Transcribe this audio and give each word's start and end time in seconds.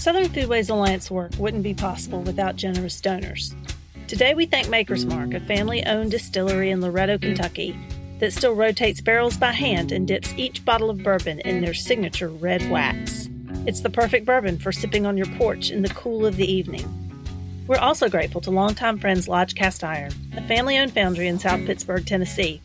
Southern 0.00 0.28
Foodways 0.28 0.70
Alliance 0.70 1.10
work 1.10 1.30
wouldn't 1.36 1.62
be 1.62 1.74
possible 1.74 2.22
without 2.22 2.56
generous 2.56 2.98
donors. 3.02 3.54
Today 4.08 4.32
we 4.32 4.46
thank 4.46 4.70
Maker's 4.70 5.04
Mark, 5.04 5.34
a 5.34 5.40
family 5.40 5.84
owned 5.84 6.10
distillery 6.10 6.70
in 6.70 6.80
Loretto, 6.80 7.18
Kentucky, 7.18 7.78
that 8.18 8.32
still 8.32 8.54
rotates 8.54 9.02
barrels 9.02 9.36
by 9.36 9.52
hand 9.52 9.92
and 9.92 10.08
dips 10.08 10.32
each 10.38 10.64
bottle 10.64 10.88
of 10.88 11.02
bourbon 11.02 11.40
in 11.40 11.60
their 11.60 11.74
signature 11.74 12.30
red 12.30 12.70
wax. 12.70 13.28
It's 13.66 13.82
the 13.82 13.90
perfect 13.90 14.24
bourbon 14.24 14.58
for 14.58 14.72
sipping 14.72 15.04
on 15.04 15.18
your 15.18 15.28
porch 15.36 15.70
in 15.70 15.82
the 15.82 15.90
cool 15.90 16.24
of 16.24 16.36
the 16.36 16.50
evening. 16.50 16.88
We're 17.66 17.76
also 17.76 18.08
grateful 18.08 18.40
to 18.40 18.50
longtime 18.50 19.00
friends 19.00 19.28
Lodge 19.28 19.54
Cast 19.54 19.84
Iron, 19.84 20.14
a 20.34 20.40
family 20.48 20.78
owned 20.78 20.94
foundry 20.94 21.28
in 21.28 21.38
South 21.38 21.66
Pittsburg, 21.66 22.06
Tennessee. 22.06 22.62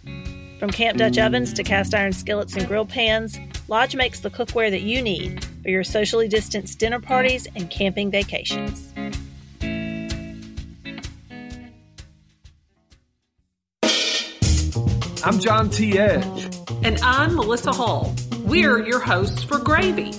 From 0.59 0.69
camp 0.69 0.97
Dutch 0.97 1.17
ovens 1.17 1.51
to 1.53 1.63
cast 1.63 1.93
iron 1.93 2.13
skillets 2.13 2.55
and 2.55 2.65
grill 2.65 2.85
pans, 2.85 3.37
Lodge 3.67 3.93
makes 3.95 4.21
the 4.21 4.29
cookware 4.29 4.69
that 4.69 4.81
you 4.81 5.01
need 5.01 5.43
for 5.63 5.69
your 5.69 5.83
socially 5.83 6.29
distanced 6.29 6.79
dinner 6.79 7.01
parties 7.01 7.45
and 7.55 7.69
camping 7.69 8.09
vacations. 8.09 8.93
I'm 15.25 15.39
John 15.39 15.69
T. 15.69 15.97
Edge. 15.99 16.55
And 16.83 16.99
I'm 17.01 17.35
Melissa 17.35 17.73
Hall. 17.73 18.15
We're 18.41 18.85
your 18.85 18.99
hosts 18.99 19.43
for 19.43 19.57
Gravy. 19.57 20.13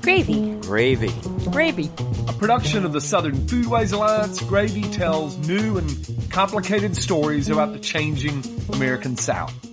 Gravy. 0.00 0.54
Gravy. 0.62 1.12
Gravy. 1.50 1.90
A 2.26 2.32
production 2.32 2.84
of 2.84 2.92
the 2.92 3.00
Southern 3.00 3.34
Foodways 3.46 3.92
Alliance, 3.92 4.40
Gravy 4.40 4.82
tells 4.82 5.36
new 5.46 5.78
and 5.78 6.30
complicated 6.30 6.96
stories 6.96 7.50
about 7.50 7.72
the 7.72 7.78
changing 7.78 8.42
American 8.72 9.16
South. 9.16 9.65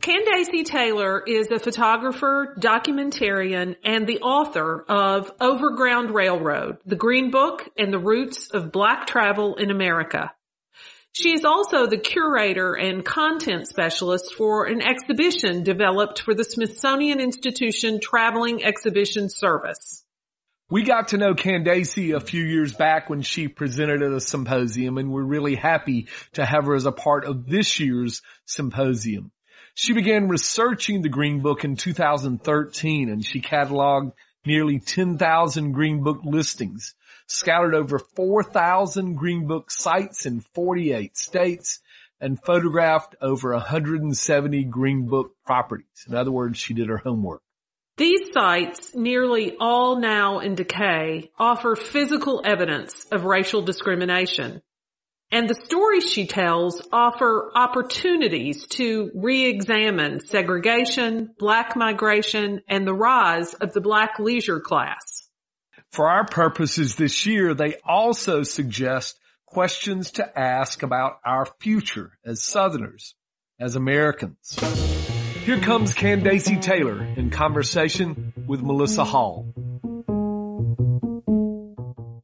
Candacy 0.00 0.62
Taylor 0.62 1.22
is 1.26 1.50
a 1.50 1.58
photographer, 1.58 2.54
documentarian, 2.58 3.76
and 3.84 4.06
the 4.06 4.20
author 4.20 4.84
of 4.88 5.32
Overground 5.40 6.14
Railroad, 6.14 6.78
The 6.86 6.96
Green 6.96 7.30
Book 7.30 7.68
and 7.76 7.92
the 7.92 7.98
Roots 7.98 8.50
of 8.50 8.70
Black 8.70 9.06
Travel 9.08 9.56
in 9.56 9.70
America. 9.70 10.32
She 11.12 11.32
is 11.32 11.44
also 11.44 11.86
the 11.86 11.98
curator 11.98 12.74
and 12.74 13.04
content 13.04 13.66
specialist 13.66 14.34
for 14.34 14.66
an 14.66 14.82
exhibition 14.82 15.64
developed 15.64 16.22
for 16.22 16.32
the 16.32 16.44
Smithsonian 16.44 17.18
Institution 17.18 17.98
Traveling 18.00 18.64
Exhibition 18.64 19.28
Service. 19.28 20.04
We 20.70 20.84
got 20.84 21.08
to 21.08 21.16
know 21.16 21.34
Candacy 21.34 22.12
a 22.12 22.20
few 22.20 22.44
years 22.44 22.72
back 22.72 23.10
when 23.10 23.22
she 23.22 23.48
presented 23.48 24.02
at 24.02 24.12
a 24.12 24.20
symposium 24.20 24.96
and 24.98 25.10
we're 25.10 25.22
really 25.22 25.56
happy 25.56 26.06
to 26.34 26.44
have 26.44 26.66
her 26.66 26.74
as 26.74 26.86
a 26.86 26.92
part 26.92 27.24
of 27.24 27.46
this 27.46 27.80
year's 27.80 28.22
symposium. 28.44 29.32
She 29.80 29.92
began 29.92 30.26
researching 30.26 31.02
the 31.02 31.08
Green 31.08 31.38
Book 31.38 31.62
in 31.62 31.76
2013 31.76 33.08
and 33.10 33.24
she 33.24 33.40
cataloged 33.40 34.12
nearly 34.44 34.80
10,000 34.80 35.70
Green 35.70 36.02
Book 36.02 36.18
listings 36.24 36.96
scouted 37.28 37.74
over 37.74 38.00
4,000 38.00 39.14
Green 39.14 39.46
Book 39.46 39.70
sites 39.70 40.26
in 40.26 40.40
48 40.40 41.16
states 41.16 41.78
and 42.20 42.42
photographed 42.42 43.14
over 43.20 43.52
170 43.52 44.64
Green 44.64 45.06
Book 45.06 45.36
properties. 45.46 46.06
In 46.08 46.16
other 46.16 46.32
words, 46.32 46.58
she 46.58 46.74
did 46.74 46.88
her 46.88 46.98
homework. 46.98 47.40
These 47.98 48.32
sites, 48.32 48.96
nearly 48.96 49.54
all 49.60 50.00
now 50.00 50.40
in 50.40 50.56
decay, 50.56 51.30
offer 51.38 51.76
physical 51.76 52.42
evidence 52.44 53.04
of 53.12 53.22
racial 53.22 53.62
discrimination. 53.62 54.60
And 55.30 55.48
the 55.48 55.54
stories 55.54 56.10
she 56.10 56.26
tells 56.26 56.80
offer 56.90 57.50
opportunities 57.54 58.66
to 58.68 59.10
re-examine 59.14 60.20
segregation, 60.20 61.34
black 61.38 61.76
migration, 61.76 62.62
and 62.66 62.86
the 62.86 62.94
rise 62.94 63.52
of 63.52 63.74
the 63.74 63.82
black 63.82 64.18
leisure 64.18 64.60
class. 64.60 65.28
For 65.92 66.08
our 66.08 66.24
purposes 66.24 66.96
this 66.96 67.26
year, 67.26 67.52
they 67.52 67.76
also 67.84 68.42
suggest 68.42 69.18
questions 69.44 70.12
to 70.12 70.38
ask 70.38 70.82
about 70.82 71.18
our 71.24 71.46
future 71.60 72.12
as 72.24 72.42
Southerners, 72.42 73.14
as 73.60 73.76
Americans. 73.76 74.56
Here 75.44 75.60
comes 75.60 75.94
Candacy 75.94 76.56
Taylor 76.56 77.02
in 77.16 77.30
conversation 77.30 78.32
with 78.46 78.62
Melissa 78.62 79.04
Hall. 79.04 79.46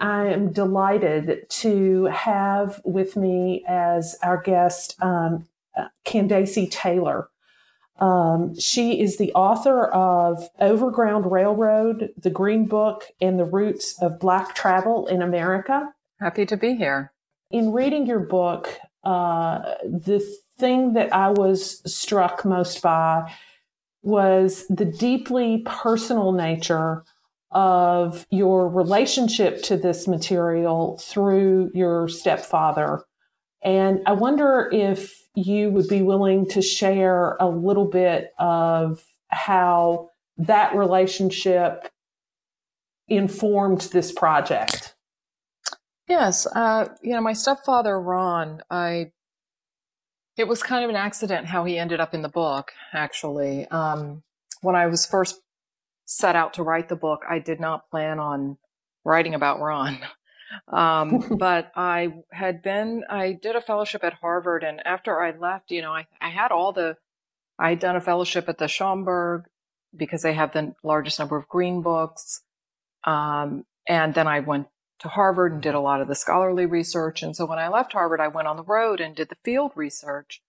I 0.05 0.27
am 0.27 0.53
delighted 0.53 1.49
to 1.49 2.05
have 2.13 2.79
with 2.85 3.17
me 3.17 3.65
as 3.67 4.19
our 4.23 4.37
guest 4.37 4.97
um, 5.01 5.49
Candacy 6.05 6.67
Taylor. 6.67 7.31
Um, 7.99 8.55
she 8.61 9.01
is 9.01 9.17
the 9.17 9.33
author 9.33 9.87
of 9.87 10.47
Overground 10.61 11.33
Railroad, 11.33 12.11
The 12.19 12.29
Green 12.29 12.67
Book, 12.67 13.05
and 13.19 13.39
the 13.39 13.47
Roots 13.47 13.97
of 14.03 14.21
Black 14.21 14.55
Travel 14.55 15.07
in 15.07 15.23
America. 15.23 15.89
Happy 16.21 16.45
to 16.45 16.57
be 16.59 16.75
here. 16.75 17.15
In 17.51 17.73
reading 17.73 18.05
your 18.05 18.21
book, 18.21 18.79
uh, 19.05 19.61
the 19.85 20.23
thing 20.59 20.93
that 20.93 21.15
I 21.15 21.31
was 21.31 21.81
struck 21.91 22.45
most 22.45 22.83
by 22.83 23.33
was 24.03 24.67
the 24.69 24.85
deeply 24.85 25.63
personal 25.65 26.33
nature 26.33 27.05
of 27.55 28.27
your 28.31 28.69
relationship 28.69 29.63
to 29.63 29.77
this 29.77 30.09
material 30.09 30.99
through 30.99 31.71
your 31.73 32.09
stepfather. 32.09 33.03
And 33.63 34.03
I 34.07 34.13
wonder 34.13 34.69
if 34.73 35.25
you 35.35 35.71
would 35.71 35.89
be 35.89 36.03
willing 36.03 36.49
to 36.51 36.61
share 36.61 37.37
a 37.41 37.49
little 37.49 37.87
bit 37.87 38.33
of 38.39 39.03
how 39.29 40.11
that 40.37 40.75
relationship 40.75 41.89
informed 43.09 43.83
this 43.93 44.13
project. 44.13 44.95
Yes, 46.09 46.47
uh, 46.47 46.89
you 47.03 47.13
know, 47.13 47.21
my 47.21 47.33
stepfather 47.33 47.99
Ron, 47.99 48.63
I 48.71 49.13
it 50.37 50.49
was 50.49 50.63
kind 50.63 50.83
of 50.83 50.91
an 50.91 50.97
accident 50.97 51.47
how 51.47 51.65
he 51.65 51.79
ended 51.79 52.01
up 52.01 52.13
in 52.13 52.23
the 52.23 52.29
book. 52.29 52.73
Actually, 52.93 53.67
um, 53.69 54.23
when 54.63 54.75
I 54.75 54.87
was 54.87 55.07
first 55.07 55.41
set 56.05 56.37
out 56.37 56.55
to 56.55 56.63
write 56.63 56.89
the 56.89 56.97
book, 56.97 57.23
I 57.29 57.39
did 57.39 57.61
not 57.61 57.91
plan 57.91 58.19
on 58.19 58.59
writing 59.05 59.35
about 59.35 59.61
Ron. 59.61 59.99
Um, 60.69 61.27
but 61.39 61.73
I 61.75 62.15
had 62.31 62.63
been, 62.63 63.05
I 63.09 63.33
did 63.33 63.57
a 63.57 63.61
fellowship 63.61 64.05
at 64.05 64.15
Harvard, 64.15 64.65
and 64.65 64.87
after 64.87 65.21
I 65.23 65.37
left, 65.37 65.71
you 65.71 65.83
know, 65.83 65.93
I, 65.93 66.07
I 66.21 66.29
had 66.29 66.53
all 66.53 66.73
the, 66.73 66.97
I 67.59 67.71
had 67.71 67.79
done 67.79 67.97
a 67.97 68.01
fellowship 68.01 68.49
at 68.49 68.59
the 68.59 68.67
Schomburg 68.67 69.45
because 69.97 70.23
they 70.23 70.35
have 70.35 70.53
the 70.53 70.75
largest 70.83 71.19
number 71.19 71.37
of 71.37 71.49
green 71.49 71.83
books. 71.83 72.43
Um, 73.05 73.65
and 73.87 74.15
then 74.15 74.27
I 74.27 74.41
went 74.41 74.67
to 75.01 75.09
Harvard 75.09 75.53
and 75.53 75.63
did 75.63 75.75
a 75.75 75.81
lot 75.81 76.01
of 76.01 76.09
the 76.09 76.15
scholarly 76.15 76.67
research. 76.67 77.23
And 77.23 77.37
so 77.37 77.45
when 77.47 77.59
I 77.59 77.69
left 77.69 77.93
Harvard, 77.93 78.21
I 78.21 78.29
went 78.29 78.49
on 78.49 78.57
the 78.57 78.65
road 78.65 79.01
and 79.01 79.15
did 79.15 79.29
the 79.29 79.37
field 79.45 79.73
research. 79.75 80.43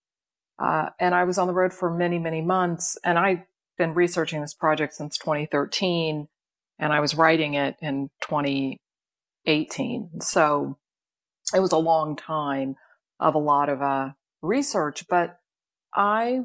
Uh, 0.57 0.89
and 0.99 1.13
I 1.13 1.25
was 1.25 1.37
on 1.37 1.47
the 1.47 1.53
road 1.53 1.73
for 1.73 1.91
many, 1.93 2.17
many 2.17 2.41
months. 2.41 2.97
And 3.03 3.19
I've 3.19 3.43
been 3.77 3.93
researching 3.93 4.41
this 4.41 4.53
project 4.53 4.93
since 4.93 5.17
2013, 5.17 6.27
and 6.79 6.93
I 6.93 6.99
was 6.99 7.15
writing 7.15 7.53
it 7.53 7.75
in 7.81 8.09
2018. 8.21 10.21
So 10.21 10.77
it 11.53 11.59
was 11.59 11.71
a 11.71 11.77
long 11.77 12.15
time 12.15 12.75
of 13.19 13.35
a 13.35 13.39
lot 13.39 13.69
of 13.69 13.81
uh, 13.81 14.09
research. 14.41 15.07
But 15.07 15.39
I, 15.93 16.41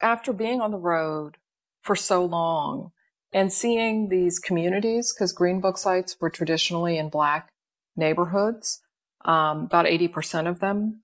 after 0.00 0.32
being 0.32 0.60
on 0.60 0.70
the 0.70 0.78
road 0.78 1.36
for 1.82 1.96
so 1.96 2.24
long 2.24 2.92
and 3.32 3.52
seeing 3.52 4.08
these 4.08 4.38
communities, 4.38 5.12
because 5.12 5.32
Green 5.32 5.60
Book 5.60 5.78
sites 5.78 6.16
were 6.20 6.30
traditionally 6.30 6.98
in 6.98 7.08
Black 7.08 7.50
neighborhoods, 7.96 8.80
um, 9.24 9.64
about 9.64 9.86
80% 9.86 10.48
of 10.48 10.60
them. 10.60 11.02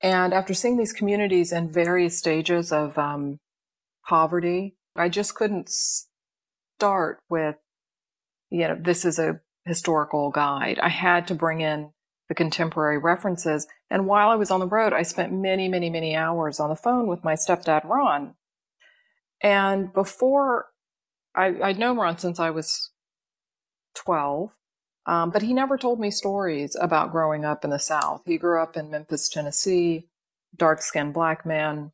And 0.00 0.34
after 0.34 0.54
seeing 0.54 0.78
these 0.78 0.92
communities 0.92 1.52
in 1.52 1.70
various 1.70 2.18
stages 2.18 2.72
of 2.72 2.98
um, 2.98 3.38
poverty, 4.06 4.76
I 4.96 5.08
just 5.08 5.34
couldn't 5.34 5.70
start 5.70 7.20
with, 7.28 7.56
you 8.50 8.68
know, 8.68 8.78
this 8.80 9.04
is 9.04 9.18
a 9.18 9.40
historical 9.64 10.30
guide. 10.30 10.78
I 10.80 10.88
had 10.88 11.26
to 11.28 11.34
bring 11.34 11.60
in 11.60 11.92
the 12.28 12.34
contemporary 12.34 12.98
references. 12.98 13.66
And 13.90 14.06
while 14.06 14.30
I 14.30 14.36
was 14.36 14.50
on 14.50 14.60
the 14.60 14.66
road, 14.66 14.92
I 14.92 15.02
spent 15.02 15.32
many, 15.32 15.68
many, 15.68 15.90
many 15.90 16.16
hours 16.16 16.60
on 16.60 16.70
the 16.70 16.76
phone 16.76 17.06
with 17.06 17.24
my 17.24 17.34
stepdad, 17.34 17.84
Ron. 17.84 18.34
And 19.42 19.92
before 19.92 20.66
I, 21.34 21.54
I'd 21.62 21.78
known 21.78 21.96
Ron 21.98 22.18
since 22.18 22.38
I 22.38 22.50
was 22.50 22.90
12, 23.94 24.50
um, 25.06 25.30
but 25.30 25.42
he 25.42 25.52
never 25.52 25.76
told 25.76 25.98
me 25.98 26.10
stories 26.10 26.76
about 26.80 27.12
growing 27.12 27.44
up 27.44 27.64
in 27.64 27.70
the 27.70 27.78
South. 27.78 28.22
He 28.24 28.38
grew 28.38 28.62
up 28.62 28.76
in 28.76 28.90
Memphis, 28.90 29.28
Tennessee, 29.28 30.08
dark 30.56 30.80
skinned 30.80 31.14
black 31.14 31.44
man. 31.44 31.92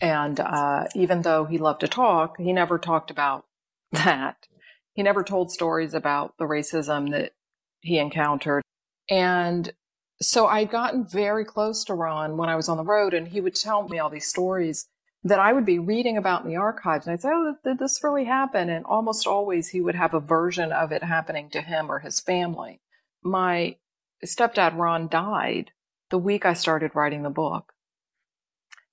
And 0.00 0.38
uh, 0.38 0.84
even 0.94 1.22
though 1.22 1.44
he 1.44 1.58
loved 1.58 1.80
to 1.80 1.88
talk, 1.88 2.38
he 2.38 2.52
never 2.52 2.78
talked 2.78 3.10
about 3.10 3.46
that. 3.92 4.46
He 4.94 5.02
never 5.02 5.22
told 5.22 5.50
stories 5.52 5.94
about 5.94 6.34
the 6.38 6.44
racism 6.44 7.10
that 7.10 7.32
he 7.80 7.98
encountered. 7.98 8.62
And 9.08 9.72
so 10.20 10.46
I'd 10.46 10.70
gotten 10.70 11.06
very 11.06 11.44
close 11.44 11.84
to 11.84 11.94
Ron 11.94 12.36
when 12.36 12.48
I 12.48 12.56
was 12.56 12.68
on 12.68 12.76
the 12.76 12.84
road, 12.84 13.14
and 13.14 13.28
he 13.28 13.40
would 13.40 13.54
tell 13.54 13.88
me 13.88 13.98
all 13.98 14.10
these 14.10 14.26
stories 14.26 14.86
that 15.24 15.38
I 15.38 15.52
would 15.52 15.64
be 15.64 15.78
reading 15.78 16.16
about 16.16 16.44
in 16.44 16.50
the 16.50 16.56
archives 16.56 17.06
and 17.06 17.12
I'd 17.12 17.22
say, 17.22 17.30
Oh, 17.32 17.54
did 17.64 17.78
this 17.78 18.02
really 18.04 18.24
happen? 18.24 18.68
And 18.68 18.84
almost 18.84 19.26
always 19.26 19.68
he 19.68 19.80
would 19.80 19.96
have 19.96 20.14
a 20.14 20.20
version 20.20 20.72
of 20.72 20.92
it 20.92 21.02
happening 21.02 21.50
to 21.50 21.60
him 21.60 21.90
or 21.90 21.98
his 21.98 22.20
family. 22.20 22.80
My 23.22 23.76
stepdad, 24.24 24.76
Ron, 24.76 25.08
died 25.08 25.72
the 26.10 26.18
week 26.18 26.46
I 26.46 26.54
started 26.54 26.94
writing 26.94 27.22
the 27.22 27.30
book. 27.30 27.72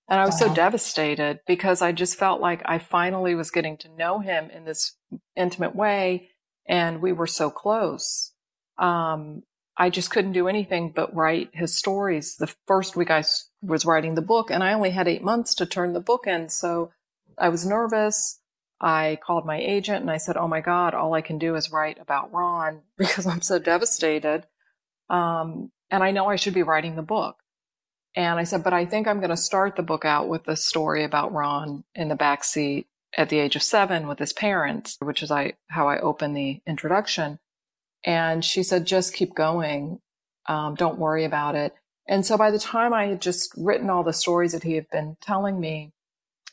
And 0.08 0.20
I 0.20 0.26
was 0.26 0.40
wow. 0.40 0.48
so 0.48 0.54
devastated 0.54 1.40
because 1.48 1.82
I 1.82 1.92
just 1.92 2.18
felt 2.18 2.40
like 2.40 2.62
I 2.66 2.78
finally 2.78 3.34
was 3.34 3.50
getting 3.50 3.78
to 3.78 3.90
know 3.90 4.20
him 4.20 4.50
in 4.52 4.66
this 4.66 4.94
intimate 5.36 5.76
way. 5.76 6.30
And 6.68 7.02
we 7.02 7.12
were 7.12 7.28
so 7.28 7.50
close. 7.50 8.32
Um, 8.78 9.44
I 9.78 9.90
just 9.90 10.12
couldn't 10.12 10.34
do 10.34 10.48
anything 10.48 10.92
but 10.96 11.16
write 11.16 11.50
his 11.54 11.76
stories. 11.76 12.38
The 12.38 12.54
first 12.68 12.96
week 12.96 13.12
I 13.12 13.24
was 13.62 13.86
writing 13.86 14.16
the 14.16 14.22
book 14.22 14.50
and 14.50 14.64
I 14.64 14.74
only 14.74 14.92
had 14.92 15.08
eight 15.08 15.24
months 15.24 15.56
to 15.56 15.66
turn 15.66 15.94
the 15.94 16.00
book 16.00 16.28
in. 16.28 16.50
So 16.50 16.92
I 17.38 17.50
was 17.50 17.66
nervous. 17.66 18.40
I 18.80 19.18
called 19.26 19.46
my 19.46 19.58
agent 19.58 20.02
and 20.02 20.12
I 20.12 20.18
said, 20.18 20.38
Oh 20.38 20.48
my 20.48 20.62
God, 20.62 20.94
all 20.94 21.14
I 21.14 21.22
can 21.22 21.38
do 21.38 21.56
is 21.56 21.72
write 21.72 22.00
about 22.00 22.32
Ron 22.32 22.82
because 22.98 23.26
I'm 23.26 23.42
so 23.42 23.60
devastated. 23.60 24.46
Um, 25.10 25.72
and 25.92 26.04
I 26.04 26.12
know 26.12 26.28
I 26.28 26.36
should 26.36 26.54
be 26.54 26.64
writing 26.64 26.96
the 26.96 27.02
book. 27.02 27.38
And 28.16 28.40
I 28.40 28.44
said, 28.46 28.64
but 28.64 28.74
I 28.74 28.86
think 28.86 29.08
I'm 29.08 29.20
going 29.20 29.30
to 29.30 29.38
start 29.38 29.76
the 29.76 29.84
book 29.84 30.06
out 30.06 30.30
with 30.30 30.46
the 30.46 30.56
story 30.56 31.04
about 31.04 31.34
Ron 31.34 31.84
in 31.94 32.08
the 32.08 32.16
back 32.16 32.44
seat 32.44 32.88
at 33.18 33.30
the 33.30 33.40
age 33.40 33.56
of 33.56 33.64
seven 33.64 34.08
with 34.08 34.20
his 34.20 34.34
parents, 34.34 34.98
which 35.02 35.22
is 35.22 35.32
I, 35.32 35.54
how 35.70 35.88
I 35.88 36.00
open 36.00 36.34
the 36.34 36.62
introduction. 36.66 37.40
And 38.06 38.44
she 38.44 38.64
said, 38.64 38.86
just 38.86 39.14
keep 39.14 39.36
going. 39.36 40.00
Um, 40.48 40.76
don't 40.76 41.00
worry 41.00 41.26
about 41.26 41.56
it. 41.56 41.74
And 42.08 42.26
so 42.26 42.38
by 42.38 42.52
the 42.52 42.60
time 42.60 42.94
I 42.94 43.08
had 43.08 43.22
just 43.22 43.52
written 43.58 43.90
all 43.90 44.04
the 44.04 44.14
stories 44.14 44.52
that 44.52 44.64
he 44.64 44.76
had 44.76 44.90
been 44.92 45.18
telling 45.22 45.60
me, 45.60 45.92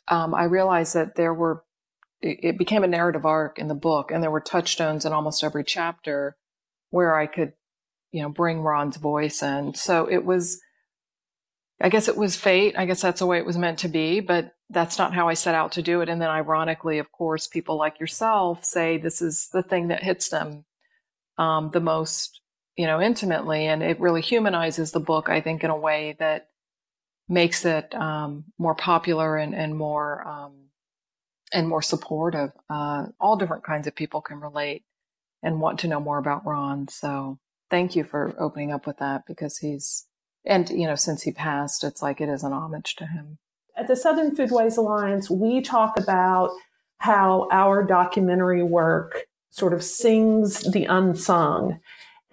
um, 0.09 0.35
I 0.35 0.45
realized 0.45 0.95
that 0.95 1.15
there 1.15 1.35
were, 1.35 1.63
it, 2.21 2.39
it 2.43 2.59
became 2.59 2.85
a 2.85 2.89
narrative 2.89 3.27
arc 3.27 3.59
in 3.59 3.69
the 3.69 3.75
book 3.75 4.11
and 4.11 4.23
there 4.23 4.31
were 4.31 4.41
touchstones 4.41 5.05
in 5.05 5.13
almost 5.13 5.45
every 5.45 5.63
chapter 5.63 6.37
where 6.91 7.15
I 7.15 7.27
could, 7.27 7.53
you 8.11 8.23
know, 8.23 8.31
bring 8.31 8.63
Ron's 8.63 8.97
voice 8.97 9.43
in. 9.43 9.75
So 9.75 10.07
it 10.11 10.25
was, 10.25 10.61
I 11.83 11.89
guess 11.89 12.07
it 12.07 12.17
was 12.17 12.37
fate. 12.37 12.75
I 12.79 12.87
guess 12.87 13.03
that's 13.03 13.19
the 13.19 13.27
way 13.27 13.39
it 13.39 13.47
was 13.47 13.59
meant 13.59 13.81
to 13.81 13.89
be, 13.89 14.21
but 14.21 14.55
that's 14.71 14.99
not 14.99 15.15
how 15.15 15.29
I 15.29 15.35
set 15.35 15.57
out 15.57 15.73
to 15.73 15.83
do 15.83 16.01
it. 16.01 16.09
And 16.09 16.23
then 16.23 16.31
ironically, 16.31 16.99
of 16.99 17.11
course, 17.11 17.49
people 17.49 17.77
like 17.77 17.99
yourself 17.99 18.65
say 18.65 18.99
this 18.99 19.21
is 19.21 19.49
the 19.53 19.65
thing 19.65 19.89
that 19.89 20.03
hits 20.03 20.29
them 20.29 20.65
um, 21.39 21.71
the 21.73 21.81
most, 21.81 22.41
you 22.77 22.87
know, 22.87 23.01
intimately. 23.01 23.67
And 23.67 23.83
it 23.83 23.99
really 23.99 24.21
humanizes 24.21 24.93
the 24.93 25.01
book, 25.01 25.29
I 25.29 25.41
think, 25.41 25.65
in 25.65 25.71
a 25.71 25.77
way 25.77 26.15
that 26.21 26.49
makes 27.29 27.65
it 27.65 27.93
um, 27.97 28.45
more 28.59 28.77
popular 28.77 29.37
and, 29.37 29.53
and 29.53 29.77
more 29.77 30.27
um, 30.27 30.69
and 31.53 31.69
more 31.69 31.83
supportive. 31.83 32.53
Uh, 32.71 33.07
all 33.21 33.37
different 33.37 33.65
kinds 33.65 33.89
of 33.89 33.97
people 33.97 34.21
can 34.21 34.39
relate 34.41 34.85
and 35.43 35.61
want 35.61 35.81
to 35.81 35.89
know 35.89 35.99
more 36.01 36.19
about 36.19 36.47
Ron. 36.47 36.87
So 36.87 37.41
thank 37.71 37.97
you 37.97 38.05
for 38.05 38.35
opening 38.39 38.73
up 38.73 38.87
with 38.87 38.99
that 38.99 39.23
because 39.27 39.59
he's 39.59 40.07
and 40.45 40.69
you 40.71 40.87
know 40.87 40.95
since 40.95 41.23
he 41.23 41.33
passed, 41.33 41.85
it's 41.85 42.03
like 42.03 42.21
it 42.21 42.29
is 42.29 42.43
an 42.43 42.53
homage 42.53 42.97
to 42.97 43.07
him. 43.07 43.39
At 43.77 43.89
the 43.89 43.97
Southern 43.97 44.37
Foodways 44.37 44.77
Alliance, 44.77 45.31
we 45.31 45.61
talk 45.61 45.99
about 45.99 46.51
how 46.99 47.49
our 47.51 47.83
documentary 47.83 48.63
work 48.63 49.25
sort 49.51 49.73
of 49.73 49.83
sings 49.83 50.61
the 50.73 50.85
unsung. 50.85 51.81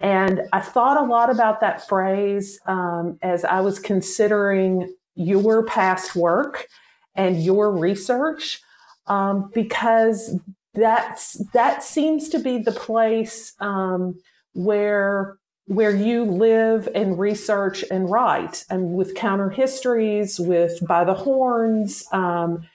And 0.00 0.42
I 0.52 0.60
thought 0.60 0.96
a 0.96 1.04
lot 1.04 1.30
about 1.30 1.60
that 1.60 1.86
phrase 1.86 2.58
um, 2.66 3.18
as 3.20 3.44
I 3.44 3.60
was 3.60 3.78
considering 3.78 4.94
your 5.14 5.64
past 5.64 6.16
work 6.16 6.66
and 7.14 7.42
your 7.42 7.70
research, 7.70 8.60
um, 9.06 9.50
because 9.52 10.38
that's 10.74 11.34
that 11.52 11.82
seems 11.82 12.28
to 12.30 12.38
be 12.38 12.58
the 12.58 12.72
place 12.72 13.52
um, 13.60 14.18
where 14.54 15.36
where 15.66 15.94
you 15.94 16.24
live 16.24 16.88
and 16.94 17.18
research 17.18 17.84
and 17.90 18.10
write, 18.10 18.64
and 18.70 18.94
with 18.94 19.14
counter 19.14 19.50
histories, 19.50 20.38
with 20.40 20.84
by 20.86 21.04
the 21.04 21.14
horns. 21.14 22.04
Um, 22.12 22.66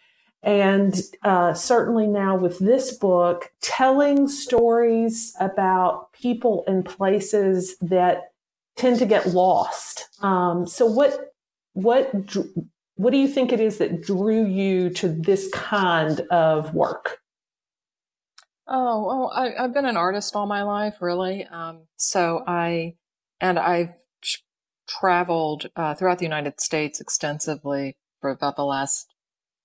and 0.44 1.02
uh, 1.24 1.56
certainly 1.56 2.06
now 2.06 2.38
with 2.38 2.60
this 2.60 2.96
book, 2.96 3.52
telling 3.62 4.28
stories 4.28 5.36
about 5.40 6.14
people 6.14 6.64
and 6.68 6.86
places 6.86 7.76
that 7.80 8.32
tend 8.76 9.00
to 9.00 9.08
get 9.08 9.28
lost. 9.28 10.08
Um, 10.22 10.68
so, 10.68 10.86
what 10.86 11.34
what 11.74 12.12
what 12.96 13.12
do 13.12 13.18
you 13.18 13.28
think 13.28 13.52
it 13.52 13.60
is 13.60 13.80
that 13.80 14.04
drew 14.04 14.46
you 14.46 14.90
to 14.92 15.10
this 15.10 15.50
kind 15.52 16.22
of 16.32 16.74
work? 16.74 17.20
Oh, 18.68 19.06
well, 19.06 19.32
I, 19.36 19.62
have 19.62 19.74
been 19.74 19.86
an 19.86 19.98
artist 19.98 20.36
all 20.36 20.48
my 20.48 20.64
life, 20.64 20.96
really. 21.02 21.46
Um, 21.46 21.82
so 21.98 22.44
I, 22.48 22.96
and 23.40 23.60
I've 23.60 23.94
traveled 24.88 25.68
uh, 25.76 25.94
throughout 25.96 26.20
the 26.20 26.26
United 26.26 26.60
States 26.60 27.00
extensively 27.00 27.96
for 28.22 28.30
about 28.30 28.56
the 28.56 28.66
last 28.66 29.08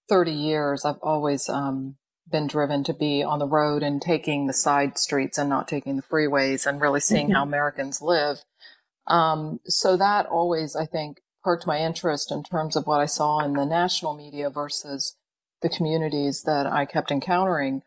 30 0.08 0.32
years, 0.32 0.85
I've 0.85 0.99
always 1.02 1.49
um, 1.49 1.97
been 2.31 2.47
driven 2.47 2.85
to 2.85 2.93
be 2.93 3.23
on 3.23 3.38
the 3.38 3.47
road 3.47 3.82
and 3.82 4.02
taking 4.02 4.47
the 4.47 4.52
side 4.52 4.99
streets 4.99 5.38
and 5.38 5.49
not 5.49 5.69
taking 5.69 5.97
the 5.97 6.02
freeways 6.02 6.67
and 6.67 6.81
really 6.81 7.00
seeing 7.00 7.26
mm-hmm. 7.26 7.37
how 7.37 7.43
Americans 7.43 8.02
live. 8.02 8.38
Um, 9.06 9.61
so 9.67 9.97
that 9.97 10.26
always, 10.26 10.76
I 10.76 10.87
think, 10.87 11.23
perked 11.43 11.67
my 11.67 11.79
interest 11.79 12.31
in 12.31 12.43
terms 12.43 12.76
of 12.76 12.87
what 12.87 13.00
I 13.00 13.06
saw 13.06 13.38
in 13.41 13.55
the 13.55 13.64
national 13.64 14.14
media 14.14 14.50
versus 14.50 15.17
the 15.62 15.69
communities 15.69 16.43
that 16.43 16.67
I 16.67 16.85
kept 16.85 17.11
encountering. 17.11 17.82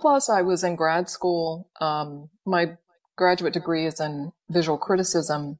Plus, 0.00 0.28
I 0.28 0.42
was 0.42 0.62
in 0.62 0.76
grad 0.76 1.08
school. 1.08 1.70
Um, 1.80 2.30
my 2.44 2.76
graduate 3.16 3.54
degree 3.54 3.86
is 3.86 4.00
in 4.00 4.32
visual 4.50 4.78
criticism 4.78 5.58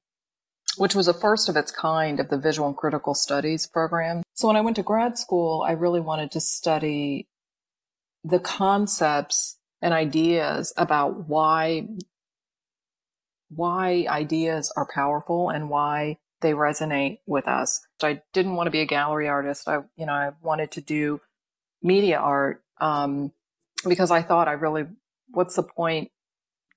which 0.77 0.94
was 0.94 1.09
a 1.09 1.15
first 1.15 1.49
of 1.49 1.56
its 1.56 1.71
kind 1.71 2.21
of 2.21 2.29
the 2.29 2.38
visual 2.38 2.69
and 2.69 2.77
critical 2.77 3.15
studies 3.15 3.67
program. 3.67 4.23
So 4.35 4.47
when 4.47 4.56
I 4.56 4.61
went 4.61 4.77
to 4.77 4.83
grad 4.83 5.19
school, 5.19 5.65
I 5.67 5.73
really 5.73 6.00
wanted 6.00 6.31
to 6.33 6.41
study 6.41 7.29
the 8.23 8.38
concepts 8.38 9.59
and 9.83 9.94
ideas 9.94 10.73
about 10.77 11.29
why 11.29 11.89
why 13.49 14.05
ideas 14.09 14.73
are 14.77 14.89
powerful 14.93 15.50
and 15.50 15.71
why 15.71 16.19
they 16.41 16.53
resonate 16.53 17.21
with 17.27 17.47
us. 17.47 17.81
I 18.03 18.21
didn't 18.32 18.56
want 18.56 18.67
to 18.67 18.73
be 18.73 18.81
a 18.81 18.87
gallery 18.87 19.29
artist. 19.29 19.69
I, 19.69 19.79
you 19.97 20.05
know, 20.05 20.12
I 20.12 20.32
wanted 20.43 20.73
to 20.73 20.81
do 20.81 21.21
media 21.81 22.19
art 22.19 22.65
um, 22.81 23.32
because 23.84 24.11
I 24.11 24.23
thought 24.23 24.49
I 24.49 24.52
really, 24.52 24.87
what's 25.28 25.56
the 25.56 25.62
point 25.62 26.11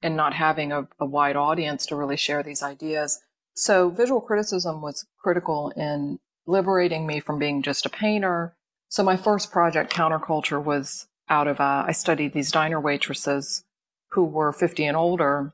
in 0.02 0.16
not 0.16 0.34
having 0.34 0.72
a, 0.72 0.88
a 1.00 1.06
wide 1.06 1.36
audience 1.36 1.86
to 1.88 1.96
really 1.96 2.18
share 2.18 2.44
these 2.44 2.64
ideas? 2.64 3.20
So 3.54 3.90
visual 3.90 4.22
criticism 4.22 4.82
was 4.82 5.06
critical 5.22 5.72
in 5.76 6.20
liberating 6.48 7.06
me 7.06 7.20
from 7.20 7.40
being 7.40 7.62
just 7.62 7.86
a 7.86 7.90
painter. 7.90 8.56
So 8.88 9.04
my 9.04 9.18
first 9.18 9.52
project, 9.52 9.94
Counterculture, 9.94 10.64
was 10.64 11.08
out 11.30 11.48
of, 11.48 11.60
uh, 11.60 11.84
I 11.88 11.92
studied 11.92 12.34
these 12.34 12.52
diner 12.52 12.80
waitresses 12.80 13.64
who 14.12 14.24
were 14.24 14.52
50 14.52 14.86
and 14.86 14.98
older 14.98 15.54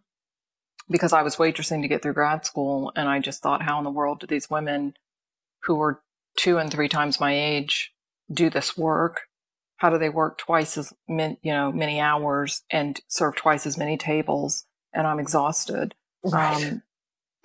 because 0.89 1.13
I 1.13 1.21
was 1.21 1.35
waitressing 1.35 1.81
to 1.81 1.87
get 1.87 2.01
through 2.01 2.13
grad 2.13 2.45
school. 2.45 2.91
And 2.95 3.09
I 3.09 3.19
just 3.19 3.41
thought, 3.41 3.63
how 3.63 3.77
in 3.79 3.83
the 3.83 3.89
world 3.89 4.19
do 4.19 4.27
these 4.27 4.49
women 4.49 4.93
who 5.63 5.75
were 5.75 6.01
two 6.37 6.57
and 6.57 6.71
three 6.71 6.87
times 6.87 7.19
my 7.19 7.37
age 7.37 7.91
do 8.31 8.49
this 8.49 8.77
work? 8.77 9.21
How 9.77 9.89
do 9.89 9.97
they 9.97 10.09
work 10.09 10.37
twice 10.37 10.77
as 10.77 10.93
many, 11.07 11.37
you 11.41 11.51
know, 11.51 11.71
many 11.71 11.99
hours 11.99 12.63
and 12.69 13.01
serve 13.07 13.35
twice 13.35 13.65
as 13.65 13.77
many 13.77 13.97
tables? 13.97 14.65
And 14.93 15.05
I'm 15.05 15.19
exhausted. 15.19 15.95
Right. 16.23 16.71
Um, 16.71 16.81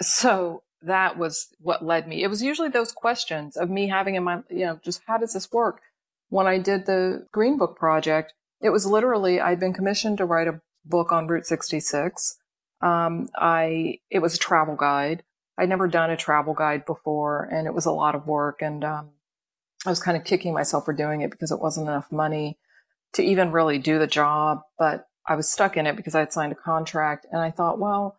so 0.01 0.63
that 0.83 1.19
was 1.19 1.49
what 1.61 1.85
led 1.85 2.09
me. 2.09 2.23
It 2.23 2.29
was 2.29 2.43
usually 2.43 2.69
those 2.69 2.93
questions 2.93 3.57
of 3.57 3.71
me 3.71 3.89
having 3.89 4.15
in 4.15 4.25
my, 4.25 4.43
you 4.49 4.67
know, 4.67 4.81
just 4.83 5.03
how 5.07 5.19
does 5.19 5.35
this 5.35 5.53
work? 5.53 5.81
When 6.29 6.47
I 6.47 6.59
did 6.59 6.87
the 6.87 7.27
Green 7.33 7.59
Book 7.59 7.77
project, 7.77 8.33
it 8.61 8.71
was 8.71 8.87
literally, 8.87 9.41
I'd 9.41 9.61
been 9.61 9.73
commissioned 9.73 10.19
to 10.19 10.25
write 10.25 10.49
a 10.49 10.61
book 10.85 11.13
on 11.13 11.27
Route 11.27 11.47
66. 11.47 12.39
Um, 12.81 13.29
I, 13.37 13.99
it 14.11 14.21
was 14.21 14.35
a 14.35 14.39
travel 14.39 14.77
guide. 14.77 15.23
I'd 15.59 15.69
never 15.69 15.89
done 15.89 16.11
a 16.11 16.17
travel 16.17 16.55
guide 16.55 16.87
before 16.87 17.45
and 17.53 17.67
it 17.67 17.75
was 17.75 17.87
a 17.87 17.93
lot 17.93 18.15
of 18.15 18.27
work. 18.27 18.63
And, 18.63 18.85
um, 18.85 19.11
I 19.87 19.91
was 19.91 20.01
kind 20.01 20.17
of 20.17 20.25
kicking 20.25 20.53
myself 20.53 20.85
for 20.85 20.93
doing 20.93 21.23
it 21.23 21.31
because 21.31 21.51
it 21.51 21.61
wasn't 21.61 21.89
enough 21.89 22.13
money 22.13 22.59
to 23.15 23.23
even 23.23 23.53
really 23.53 23.79
do 23.79 23.99
the 23.99 24.07
job. 24.07 24.61
But 24.79 25.07
I 25.27 25.37
was 25.37 25.49
stuck 25.49 25.77
in 25.77 25.87
it 25.87 25.97
because 25.97 26.15
I 26.15 26.21
had 26.21 26.33
signed 26.33 26.53
a 26.53 26.57
contract 26.57 27.27
and 27.31 27.41
I 27.41 27.51
thought, 27.51 27.79
well, 27.79 28.19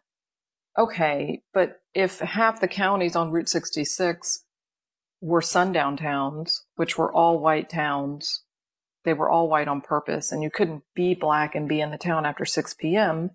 okay, 0.77 1.43
but 1.53 1.81
if 1.93 2.19
half 2.19 2.61
the 2.61 2.67
counties 2.67 3.15
on 3.15 3.31
Route 3.31 3.49
66 3.49 4.45
were 5.21 5.41
sundown 5.41 5.97
towns, 5.97 6.65
which 6.75 6.97
were 6.97 7.11
all 7.11 7.39
white 7.39 7.69
towns, 7.69 8.43
they 9.03 9.13
were 9.13 9.29
all 9.29 9.49
white 9.49 9.67
on 9.67 9.81
purpose, 9.81 10.31
and 10.31 10.43
you 10.43 10.49
couldn't 10.49 10.83
be 10.95 11.13
black 11.13 11.55
and 11.55 11.67
be 11.67 11.81
in 11.81 11.91
the 11.91 11.97
town 11.97 12.25
after 12.25 12.45
6 12.45 12.73
p.m., 12.75 13.31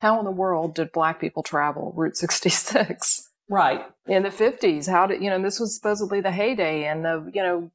how 0.00 0.18
in 0.18 0.24
the 0.24 0.30
world 0.30 0.74
did 0.74 0.92
black 0.92 1.20
people 1.20 1.42
travel 1.42 1.92
Route 1.94 2.16
66? 2.16 3.29
Right. 3.50 3.84
In 4.06 4.22
the 4.22 4.28
50s, 4.28 4.88
how 4.88 5.08
did, 5.08 5.20
you 5.20 5.28
know, 5.28 5.42
this 5.42 5.58
was 5.58 5.74
supposedly 5.74 6.20
the 6.20 6.30
heyday 6.30 6.84
and 6.84 7.04
the, 7.04 7.30
you 7.34 7.42
know, 7.42 7.70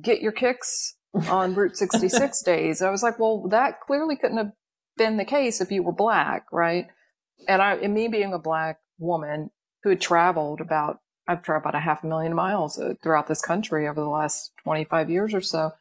get 0.00 0.22
your 0.22 0.32
kicks 0.32 0.96
on 1.28 1.54
Route 1.54 1.76
66 1.76 2.42
days. 2.44 2.80
I 2.80 2.90
was 2.90 3.02
like, 3.02 3.18
well, 3.18 3.46
that 3.48 3.82
clearly 3.82 4.16
couldn't 4.16 4.38
have 4.38 4.52
been 4.96 5.18
the 5.18 5.26
case 5.26 5.60
if 5.60 5.70
you 5.70 5.82
were 5.82 5.92
black, 5.92 6.46
right? 6.50 6.86
And 7.46 7.60
I, 7.60 7.74
and 7.74 7.92
me 7.92 8.08
being 8.08 8.32
a 8.32 8.38
black 8.38 8.78
woman 8.98 9.50
who 9.82 9.90
had 9.90 10.00
traveled 10.00 10.62
about, 10.62 11.00
I've 11.28 11.42
traveled 11.42 11.64
about 11.64 11.78
a 11.78 11.84
half 11.84 12.02
a 12.02 12.06
million 12.06 12.34
miles 12.34 12.78
uh, 12.78 12.94
throughout 13.02 13.26
this 13.26 13.42
country 13.42 13.86
over 13.86 14.00
the 14.00 14.08
last 14.08 14.52
25 14.64 15.10
years 15.10 15.34
or 15.34 15.42
so. 15.42 15.72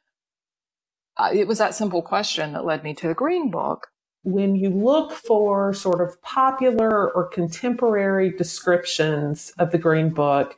Uh, 1.15 1.29
it 1.33 1.47
was 1.47 1.57
that 1.57 1.73
simple 1.73 2.01
question 2.01 2.51
that 2.51 2.65
led 2.65 2.83
me 2.83 2.93
to 2.95 3.07
the 3.07 3.13
Green 3.13 3.49
Book. 3.49 3.87
When 4.23 4.55
you 4.55 4.69
look 4.69 5.11
for 5.11 5.73
sort 5.73 6.01
of 6.01 6.21
popular 6.21 7.11
or 7.11 7.27
contemporary 7.27 8.31
descriptions 8.31 9.51
of 9.57 9.71
the 9.71 9.77
Green 9.77 10.09
Book, 10.09 10.57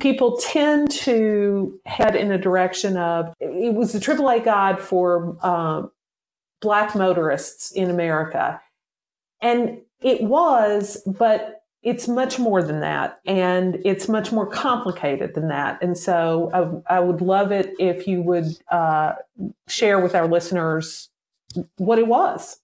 people 0.00 0.36
tend 0.38 0.90
to 0.90 1.78
head 1.86 2.16
in 2.16 2.32
a 2.32 2.38
direction 2.38 2.96
of 2.96 3.34
it 3.40 3.74
was 3.74 3.92
the 3.92 4.00
AAA 4.00 4.44
guide 4.44 4.80
for 4.80 5.36
um, 5.46 5.90
black 6.60 6.96
motorists 6.96 7.70
in 7.70 7.90
America. 7.90 8.60
And 9.40 9.78
it 10.00 10.22
was, 10.22 11.00
but 11.06 11.62
it's 11.82 12.08
much 12.08 12.38
more 12.38 12.62
than 12.62 12.80
that. 12.80 13.20
And 13.26 13.80
it's 13.84 14.08
much 14.08 14.32
more 14.32 14.46
complicated 14.46 15.34
than 15.34 15.48
that. 15.48 15.80
And 15.82 15.96
so 15.96 16.82
I, 16.88 16.96
I 16.96 17.00
would 17.00 17.20
love 17.20 17.52
it 17.52 17.74
if 17.78 18.06
you 18.08 18.22
would 18.22 18.46
uh, 18.70 19.12
share 19.68 20.00
with 20.00 20.14
our 20.14 20.26
listeners 20.26 21.10
what 21.76 21.98
it 21.98 22.06
was. 22.06 22.58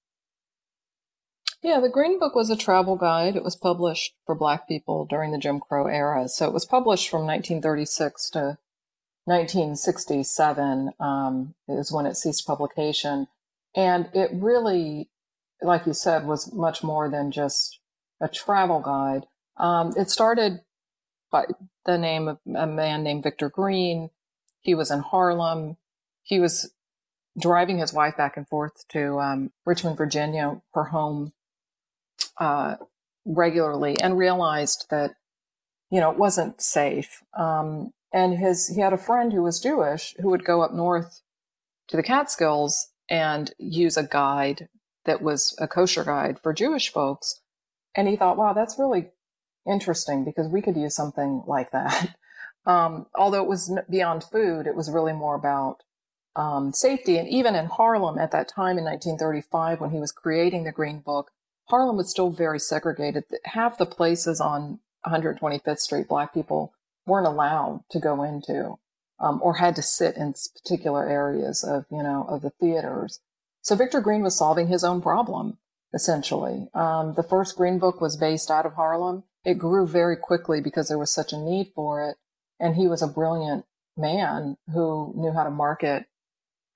Yeah, 1.63 1.81
the 1.81 1.91
Green 1.91 2.19
Book 2.19 2.35
was 2.35 2.49
a 2.49 2.57
travel 2.57 2.97
guide. 2.97 3.37
It 3.37 3.45
was 3.45 3.55
published 3.55 4.15
for 4.25 4.35
Black 4.35 4.67
people 4.67 5.05
during 5.05 5.31
the 5.31 5.39
Jim 5.39 5.61
Crow 5.61 5.87
era. 5.87 6.27
So 6.29 6.47
it 6.47 6.55
was 6.55 6.65
published 6.65 7.11
from 7.11 7.27
1936 7.27 8.31
to 8.31 8.59
1967 9.25 10.93
um, 10.99 11.55
is 11.69 11.93
when 11.93 12.07
it 12.07 12.17
ceased 12.17 12.47
publication. 12.47 13.29
And 13.77 14.09
it 14.15 14.31
really, 14.33 15.11
like 15.61 15.87
you 15.87 15.93
said, 15.93 16.27
was 16.27 16.53
much 16.53 16.83
more 16.83 17.11
than 17.11 17.31
just 17.31 17.79
a 18.21 18.29
travel 18.29 18.81
guide. 18.81 19.27
Um, 19.59 19.93
it 19.99 20.09
started 20.09 20.61
by 21.31 21.45
the 21.85 21.99
name 21.99 22.27
of 22.27 22.39
a 22.57 22.67
man 22.67 23.03
named 23.03 23.23
Victor 23.23 23.51
Green. 23.51 24.09
He 24.61 24.75
was 24.75 24.91
in 24.91 25.01
Harlem. 25.01 25.77
He 26.23 26.41
was 26.41 26.73
driving 27.39 27.79
his 27.79 27.93
wife 27.93 28.17
back 28.17 28.39
and 28.39 28.49
forth 28.49 28.89
to 28.89 29.21
um, 29.21 29.53
Richmond, 29.67 29.99
Virginia, 29.99 30.63
her 30.73 30.85
home 30.85 31.33
uh, 32.41 32.77
regularly 33.25 34.01
and 34.01 34.19
realized 34.19 34.87
that, 34.91 35.13
you 35.91 36.01
know, 36.01 36.11
it 36.11 36.19
wasn't 36.19 36.61
safe. 36.61 37.23
Um, 37.39 37.93
and 38.13 38.37
his, 38.37 38.69
he 38.69 38.81
had 38.81 38.93
a 38.93 38.99
friend 38.99 39.33
who 39.33 39.43
was 39.43 39.61
Jewish 39.61 40.15
who 40.21 40.31
would 40.31 40.45
go 40.45 40.63
up 40.63 40.73
north 40.73 41.21
to 41.89 41.97
the 41.97 42.03
Catskills 42.03 42.89
and 43.09 43.53
use 43.59 43.97
a 43.97 44.03
guide 44.03 44.69
that 45.05 45.23
was 45.23 45.55
a 45.59 45.69
kosher 45.69 46.05
guide 46.05 46.39
for 46.43 46.53
Jewish 46.53 46.93
folks. 46.93 47.41
And 47.95 48.09
he 48.09 48.17
thought, 48.17 48.37
wow, 48.37 48.53
that's 48.53 48.79
really 48.79 49.11
interesting 49.69 50.25
because 50.25 50.49
we 50.49 50.63
could 50.63 50.77
use 50.77 50.95
something 50.95 51.43
like 51.47 51.71
that. 51.73 52.17
Um, 52.67 53.07
although 53.15 53.43
it 53.43 53.49
was 53.49 53.73
beyond 53.89 54.23
food, 54.23 54.67
it 54.67 54.77
was 54.77 54.91
really 54.91 55.15
more 55.15 55.35
about 55.35 55.83
um, 56.37 56.75
safety. 56.75 57.17
And 57.17 57.27
even 57.27 57.55
in 57.57 57.65
Harlem 57.67 58.19
at 58.19 58.33
that 58.33 58.49
time 58.49 58.77
in 58.77 58.85
1935, 58.85 59.81
when 59.81 59.91
he 59.91 59.99
was 59.99 60.13
creating 60.13 60.65
the 60.65 60.71
Green 60.71 61.01
Book, 61.01 61.31
Harlem 61.71 61.97
was 61.97 62.11
still 62.11 62.31
very 62.31 62.59
segregated. 62.59 63.25
Half 63.45 63.79
the 63.79 63.87
places 63.87 64.41
on 64.41 64.81
125th 65.07 65.79
Street, 65.79 66.09
black 66.09 66.35
people 66.35 66.73
weren't 67.07 67.27
allowed 67.27 67.85
to 67.91 68.01
go 68.01 68.23
into, 68.23 68.75
um, 69.21 69.41
or 69.43 69.55
had 69.55 69.77
to 69.77 69.83
sit 69.83 70.17
in 70.17 70.35
particular 70.55 71.09
areas 71.09 71.65
of, 71.65 71.87
you 71.91 72.03
know, 72.03 72.27
of 72.29 72.43
the 72.43 72.51
theaters. 72.51 73.21
So 73.63 73.77
Victor 73.77 74.01
Green 74.01 74.23
was 74.23 74.37
solving 74.37 74.69
his 74.69 74.83
own 74.83 75.01
problem, 75.01 75.59
essentially. 75.95 76.69
Um, 76.75 77.15
the 77.15 77.23
first 77.23 77.57
Green 77.57 77.79
Book 77.79 78.01
was 78.01 78.17
based 78.17 78.51
out 78.51 78.67
of 78.67 78.75
Harlem. 78.75 79.25
It 79.45 79.55
grew 79.55 79.87
very 79.87 80.17
quickly 80.17 80.61
because 80.61 80.89
there 80.89 80.99
was 80.99 81.15
such 81.15 81.33
a 81.33 81.39
need 81.39 81.73
for 81.75 82.05
it. 82.09 82.17
And 82.59 82.77
he 82.77 82.89
was 82.89 83.01
a 83.01 83.07
brilliant 83.07 83.65
man 83.97 84.57
who 84.73 85.15
knew 85.17 85.33
how 85.33 85.45
to 85.45 85.51
market 85.51 86.07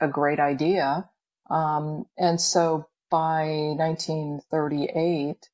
a 0.00 0.08
great 0.08 0.40
idea. 0.40 1.10
Um, 1.50 2.06
and 2.16 2.40
so 2.40 2.88
by 3.14 3.46
1938, 3.78 5.48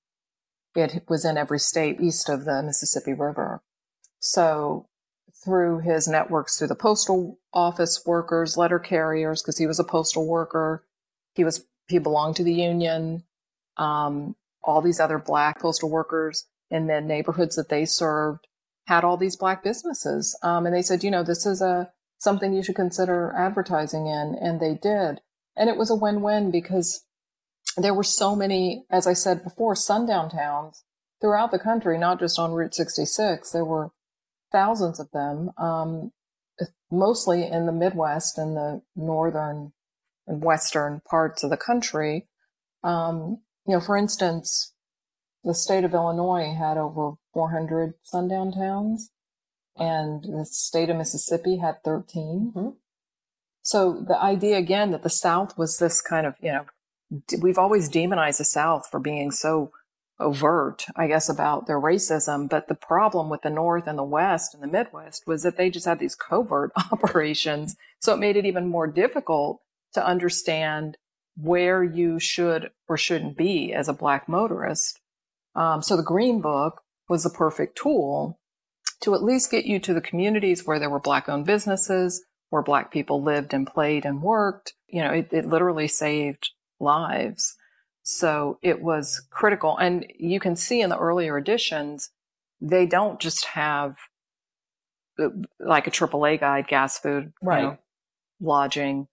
it 0.77 1.05
was 1.11 1.27
in 1.27 1.37
every 1.37 1.59
state 1.59 2.01
east 2.01 2.31
of 2.31 2.47
the 2.47 2.63
Mississippi 2.63 3.13
River. 3.13 3.63
So 4.19 4.89
through 5.45 5.81
his 5.81 6.09
networks 6.09 6.57
through 6.57 6.69
the 6.69 6.75
postal 6.75 7.39
office 7.53 8.03
workers, 8.07 8.57
letter 8.57 8.79
carriers, 8.79 9.43
because 9.43 9.59
he 9.59 9.67
was 9.67 9.79
a 9.79 9.85
postal 9.85 10.27
worker, 10.27 10.87
he 11.35 11.45
was 11.45 11.67
he 11.87 11.99
belonged 11.99 12.37
to 12.37 12.45
the 12.45 12.55
union. 12.55 13.25
Um, 13.77 14.37
all 14.65 14.81
these 14.81 14.99
other 14.99 15.19
black 15.19 15.61
postal 15.61 15.91
workers 15.91 16.47
in 16.71 16.87
the 16.87 17.03
neighborhoods 17.03 17.57
that 17.57 17.69
they 17.69 17.85
served 17.85 18.47
had 18.87 19.05
all 19.05 19.19
these 19.19 19.37
black 19.37 19.63
businesses, 19.63 20.35
um, 20.43 20.65
and 20.65 20.75
they 20.75 20.81
said, 20.81 21.05
you 21.05 21.11
know, 21.11 21.23
this 21.23 21.45
is 21.45 21.61
a 21.61 21.93
something 22.17 22.55
you 22.55 22.63
should 22.63 22.75
consider 22.75 23.35
advertising 23.37 24.07
in, 24.07 24.35
and 24.41 24.61
they 24.61 24.73
did, 24.77 25.21
and 25.59 25.69
it 25.69 25.77
was 25.77 25.91
a 25.91 25.95
win-win 25.95 26.51
because 26.51 27.05
there 27.77 27.95
were 27.95 28.05
so 28.05 28.35
many, 28.35 28.85
as 28.91 29.07
I 29.07 29.13
said 29.13 29.45
before, 29.45 29.75
sundown 29.75 30.31
towns 30.31 30.85
throughout 31.21 31.51
the 31.51 31.59
country, 31.59 31.99
not 31.99 32.19
just 32.19 32.39
on 32.39 32.53
Route 32.53 32.75
66. 32.75 33.51
There 33.51 33.65
were 33.65 33.91
thousands 34.53 34.99
of 34.99 35.11
them, 35.13 35.51
um, 35.57 36.13
mostly 36.91 37.47
in 37.47 37.67
the 37.67 37.73
Midwest 37.73 38.39
and 38.39 38.57
the 38.57 38.83
northern 38.97 39.73
and 40.27 40.43
western 40.43 41.01
parts 41.09 41.43
of 41.43 41.51
the 41.51 41.57
country. 41.57 42.27
Um, 42.83 43.43
you 43.67 43.75
know, 43.75 43.81
for 43.81 43.97
instance, 43.97 44.75
the 45.45 45.55
state 45.55 45.85
of 45.85 45.95
Illinois 45.95 46.55
had 46.57 46.77
over 46.77 47.15
400 47.33 47.95
sundown 48.03 48.53
towns, 48.53 49.11
and 49.77 50.23
the 50.25 50.45
state 50.45 50.91
of 50.91 50.97
Mississippi 50.97 51.59
had 51.59 51.83
13. 51.85 52.53
Mm-hmm. 52.55 52.69
So 53.63 54.05
the 54.07 54.21
idea 54.21 54.57
again 54.57 54.91
that 54.91 55.03
the 55.03 55.11
South 55.11 55.57
was 55.57 55.79
this 55.79 56.01
kind 56.01 56.27
of, 56.27 56.35
you 56.41 56.53
know, 56.53 56.67
we've 57.41 57.59
always 57.59 57.89
demonized 57.89 58.41
the 58.41 58.45
South 58.45 58.89
for 58.91 59.01
being 59.01 59.31
so 59.31 59.73
overt, 60.21 60.87
I 60.97 61.07
guess, 61.07 61.29
about 61.29 61.67
their 61.67 61.81
racism. 61.81 62.49
But 62.49 62.69
the 62.69 62.75
problem 62.75 63.29
with 63.29 63.43
the 63.43 63.51
North 63.51 63.87
and 63.87 63.99
the 63.99 64.05
West 64.05 64.55
and 64.55 64.63
the 64.63 64.69
Midwest 64.69 65.27
was 65.27 65.43
that 65.43 65.57
they 65.57 65.71
just 65.71 65.87
had 65.87 65.99
these 65.99 66.15
covert 66.15 66.73
operations. 66.93 67.77
So 68.01 68.15
it 68.15 68.19
made 68.21 68.37
it 68.37 68.47
even 68.47 68.69
more 68.69 68.87
difficult 68.87 69.61
to 69.95 70.07
understand 70.07 70.97
where 71.37 71.83
you 71.83 72.21
should 72.21 72.71
or 72.89 72.97
shouldn't 72.97 73.37
be 73.37 73.73
as 73.73 73.89
a 73.89 73.95
Black 73.95 74.29
motorist. 74.29 75.01
Um, 75.55 75.83
so 75.83 75.97
the 75.97 76.03
Green 76.03 76.41
Book 76.41 76.83
was 77.09 77.25
the 77.25 77.31
perfect 77.31 77.77
tool 77.77 78.39
to 79.01 79.15
at 79.15 79.23
least 79.23 79.51
get 79.51 79.65
you 79.65 79.81
to 79.81 79.95
the 79.95 80.01
communities 80.01 80.67
where 80.67 80.79
there 80.79 80.91
were 80.91 81.01
Black 81.01 81.29
owned 81.29 81.47
businesses, 81.47 82.23
where 82.51 82.63
Black 82.63 82.93
people 82.93 83.23
lived 83.23 83.55
and 83.55 83.67
played 83.67 84.05
and 84.05 84.23
worked. 84.23 84.75
You 84.87 85.03
know, 85.03 85.11
it, 85.11 85.29
it 85.33 85.47
literally 85.47 85.89
saved 85.89 86.51
lives. 86.81 87.57
So 88.03 88.59
it 88.63 88.83
was 88.83 89.23
critical. 89.31 89.77
And 89.77 90.07
you 90.19 90.41
can 90.41 90.57
see 90.57 90.81
in 90.81 90.91
the 90.91 90.99
earlier 90.99 91.39
editions, 91.39 92.11
they 92.61 92.87
don't 92.87 93.21
just 93.21 93.45
have 93.47 93.97
uh, 95.19 95.29
like 95.59 95.87
a 95.87 95.91
AAA 95.91 96.41
guide, 96.41 96.67
gas, 96.69 96.99
food, 96.99 97.33
right. 97.43 97.61
You 97.61 97.67
know, 97.69 97.79
lodging, 98.41 99.07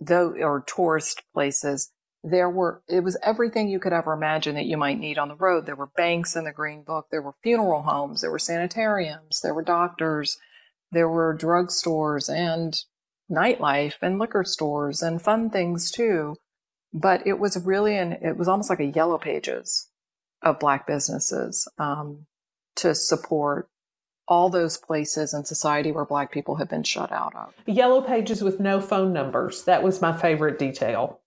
though, 0.00 0.34
or 0.40 0.64
tourist 0.66 1.22
places. 1.32 1.92
There 2.24 2.50
were, 2.50 2.82
it 2.88 3.00
was 3.00 3.16
everything 3.22 3.68
you 3.68 3.80
could 3.80 3.92
ever 3.92 4.12
imagine 4.12 4.54
that 4.54 4.66
you 4.66 4.76
might 4.76 4.98
need 4.98 5.18
on 5.18 5.28
the 5.28 5.36
road. 5.36 5.66
There 5.66 5.76
were 5.76 5.90
banks 5.96 6.36
in 6.36 6.44
the 6.44 6.52
Green 6.52 6.82
Book. 6.82 7.06
There 7.10 7.22
were 7.22 7.34
funeral 7.42 7.82
homes. 7.82 8.20
There 8.20 8.30
were 8.30 8.38
sanitariums. 8.38 9.40
There 9.40 9.54
were 9.54 9.62
doctors. 9.62 10.38
There 10.92 11.08
were 11.08 11.36
drugstores 11.36 12.32
and 12.32 12.78
nightlife 13.30 13.94
and 14.02 14.18
liquor 14.18 14.44
stores 14.44 15.02
and 15.02 15.22
fun 15.22 15.50
things 15.50 15.90
too. 15.90 16.36
But 16.94 17.26
it 17.26 17.38
was 17.38 17.56
really 17.64 17.96
an, 17.96 18.12
it 18.12 18.36
was 18.36 18.48
almost 18.48 18.68
like 18.68 18.80
a 18.80 18.84
yellow 18.84 19.18
pages 19.18 19.88
of 20.42 20.58
black 20.58 20.86
businesses 20.86 21.68
um, 21.78 22.26
to 22.76 22.94
support 22.94 23.68
all 24.28 24.48
those 24.48 24.76
places 24.76 25.34
in 25.34 25.44
society 25.44 25.92
where 25.92 26.04
black 26.04 26.32
people 26.32 26.56
have 26.56 26.68
been 26.68 26.82
shut 26.82 27.12
out 27.12 27.34
of. 27.34 27.54
Yellow 27.66 28.00
pages 28.00 28.42
with 28.42 28.60
no 28.60 28.80
phone 28.80 29.12
numbers. 29.12 29.64
That 29.64 29.82
was 29.82 30.00
my 30.00 30.12
favorite 30.12 30.58
detail. 30.58 31.20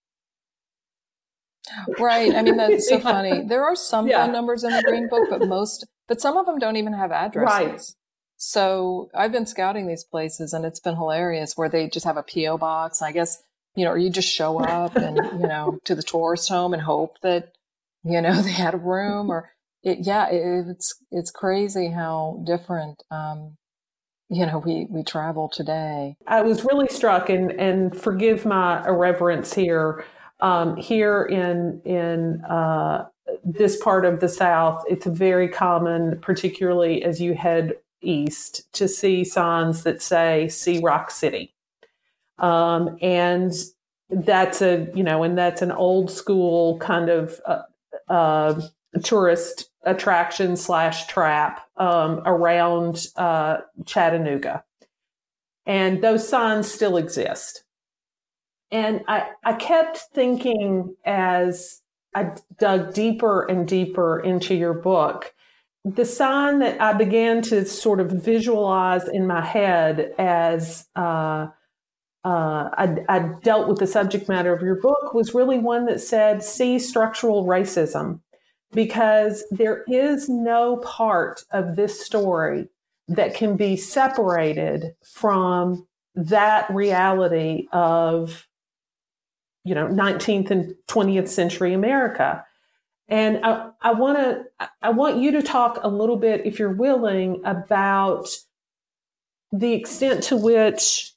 Right. 1.99 2.33
I 2.33 2.41
mean, 2.41 2.57
that's 2.57 2.87
so 2.87 2.99
funny. 3.11 3.43
There 3.43 3.63
are 3.63 3.75
some 3.75 4.07
yeah. 4.07 4.23
phone 4.23 4.33
numbers 4.33 4.63
in 4.63 4.71
the 4.71 4.83
Green 4.83 5.09
Book, 5.09 5.29
but 5.29 5.47
most, 5.47 5.85
but 6.07 6.21
some 6.21 6.37
of 6.37 6.45
them 6.45 6.59
don't 6.59 6.77
even 6.77 6.93
have 6.93 7.11
addresses. 7.11 7.59
Right. 7.59 7.81
So 8.37 9.09
I've 9.15 9.31
been 9.31 9.45
scouting 9.45 9.87
these 9.87 10.03
places 10.03 10.53
and 10.53 10.65
it's 10.65 10.79
been 10.79 10.95
hilarious 10.95 11.53
where 11.55 11.69
they 11.69 11.87
just 11.87 12.05
have 12.05 12.17
a 12.17 12.23
P.O. 12.23 12.57
box. 12.57 13.01
I 13.01 13.11
guess 13.11 13.41
you 13.75 13.85
know, 13.85 13.91
or 13.91 13.97
you 13.97 14.09
just 14.09 14.33
show 14.33 14.59
up 14.59 14.95
and, 14.95 15.17
you 15.39 15.47
know, 15.47 15.79
to 15.85 15.95
the 15.95 16.03
tourist 16.03 16.49
home 16.49 16.73
and 16.73 16.81
hope 16.81 17.19
that, 17.21 17.53
you 18.03 18.21
know, 18.21 18.33
they 18.41 18.51
had 18.51 18.73
a 18.73 18.77
room 18.77 19.29
or 19.29 19.51
it, 19.83 19.99
yeah, 20.01 20.29
it, 20.29 20.67
it's, 20.67 20.95
it's 21.11 21.31
crazy 21.31 21.89
how 21.89 22.41
different, 22.45 23.03
um, 23.11 23.57
you 24.29 24.45
know 24.45 24.59
we 24.59 24.87
we 24.89 25.03
travel 25.03 25.49
today. 25.49 26.17
I 26.27 26.41
was 26.41 26.63
really 26.63 26.87
struck, 26.87 27.29
and 27.29 27.51
and 27.51 27.95
forgive 27.95 28.45
my 28.45 28.85
irreverence 28.85 29.53
here. 29.53 30.05
Um, 30.41 30.75
here 30.75 31.23
in 31.23 31.81
in 31.85 32.43
uh, 32.43 33.07
this 33.43 33.77
part 33.77 34.05
of 34.05 34.19
the 34.19 34.29
South, 34.29 34.83
it's 34.89 35.05
very 35.05 35.47
common, 35.47 36.19
particularly 36.21 37.03
as 37.03 37.21
you 37.21 37.35
head 37.35 37.75
east, 38.01 38.71
to 38.73 38.87
see 38.87 39.23
signs 39.23 39.83
that 39.83 40.01
say 40.01 40.47
"See 40.49 40.79
Rock 40.79 41.11
City," 41.11 41.54
um, 42.39 42.97
and 43.01 43.53
that's 44.09 44.61
a 44.61 44.89
you 44.93 45.03
know, 45.03 45.23
and 45.23 45.37
that's 45.37 45.61
an 45.61 45.71
old 45.71 46.11
school 46.11 46.77
kind 46.79 47.09
of 47.09 47.39
uh, 47.45 47.61
uh, 48.09 48.61
tourist 49.03 49.69
attraction 49.83 50.55
slash 50.55 51.07
trap 51.07 51.61
um, 51.77 52.21
around 52.25 53.07
uh, 53.15 53.57
Chattanooga. 53.85 54.63
And 55.65 56.03
those 56.03 56.27
signs 56.27 56.71
still 56.71 56.97
exist. 56.97 57.63
And 58.71 59.03
I, 59.07 59.29
I 59.43 59.53
kept 59.53 59.97
thinking 60.13 60.95
as 61.05 61.81
I 62.13 62.31
dug 62.57 62.93
deeper 62.93 63.45
and 63.45 63.67
deeper 63.67 64.19
into 64.19 64.55
your 64.55 64.73
book, 64.73 65.33
the 65.83 66.05
sign 66.05 66.59
that 66.59 66.81
I 66.81 66.93
began 66.93 67.41
to 67.43 67.65
sort 67.65 67.99
of 67.99 68.11
visualize 68.11 69.07
in 69.07 69.27
my 69.27 69.45
head 69.45 70.13
as 70.17 70.87
uh, 70.95 71.47
uh, 72.25 72.69
I, 72.75 72.97
I, 73.07 73.19
dealt 73.43 73.67
with 73.67 73.77
the 73.77 73.85
subject 73.85 74.27
matter 74.27 74.51
of 74.51 74.63
your 74.63 74.81
book 74.81 75.13
was 75.13 75.35
really 75.35 75.59
one 75.59 75.85
that 75.85 76.01
said, 76.01 76.43
see 76.43 76.79
structural 76.79 77.45
racism 77.45 78.19
because 78.73 79.43
there 79.51 79.83
is 79.87 80.27
no 80.27 80.77
part 80.77 81.43
of 81.51 81.75
this 81.75 82.03
story 82.03 82.67
that 83.07 83.35
can 83.35 83.55
be 83.55 83.77
separated 83.77 84.95
from 85.03 85.87
that 86.15 86.67
reality 86.71 87.67
of 87.71 88.47
you 89.63 89.75
know 89.75 89.87
19th 89.87 90.49
and 90.49 90.75
20th 90.87 91.27
century 91.27 91.73
america. 91.73 92.43
And 93.07 93.45
i, 93.45 93.69
I 93.81 93.93
want 93.93 94.17
to 94.17 94.69
i 94.81 94.89
want 94.89 95.17
you 95.21 95.31
to 95.33 95.43
talk 95.43 95.79
a 95.83 95.89
little 95.89 96.17
bit 96.17 96.45
if 96.45 96.57
you're 96.57 96.71
willing 96.71 97.41
about 97.45 98.27
the 99.51 99.73
extent 99.73 100.23
to 100.23 100.37
which 100.37 101.14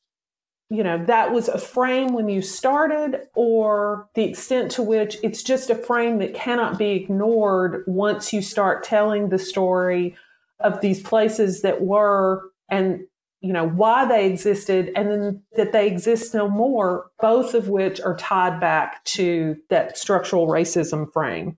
you 0.70 0.82
know 0.82 1.02
that 1.06 1.32
was 1.32 1.48
a 1.48 1.58
frame 1.58 2.12
when 2.12 2.28
you 2.28 2.42
started 2.42 3.22
or 3.34 4.08
the 4.14 4.25
extent 4.25 4.70
to 4.72 4.82
which 4.82 5.16
it's 5.22 5.42
just 5.42 5.70
a 5.70 5.75
frame 5.75 6.18
that 6.18 6.34
cannot 6.34 6.78
be 6.78 6.90
ignored 6.90 7.84
once 7.87 8.32
you 8.32 8.42
start 8.42 8.84
telling 8.84 9.28
the 9.28 9.38
story 9.38 10.14
of 10.60 10.80
these 10.80 11.00
places 11.00 11.62
that 11.62 11.82
were 11.82 12.50
and 12.68 13.00
you 13.40 13.52
know 13.52 13.66
why 13.66 14.04
they 14.06 14.26
existed 14.30 14.90
and 14.94 15.10
then 15.10 15.42
that 15.56 15.72
they 15.72 15.87
exist 15.87 16.34
no 16.34 16.48
more 16.48 17.10
both 17.20 17.54
of 17.54 17.68
which 17.68 18.00
are 18.00 18.16
tied 18.16 18.60
back 18.60 19.02
to 19.04 19.56
that 19.70 19.96
structural 19.96 20.48
racism 20.48 21.10
frame. 21.12 21.56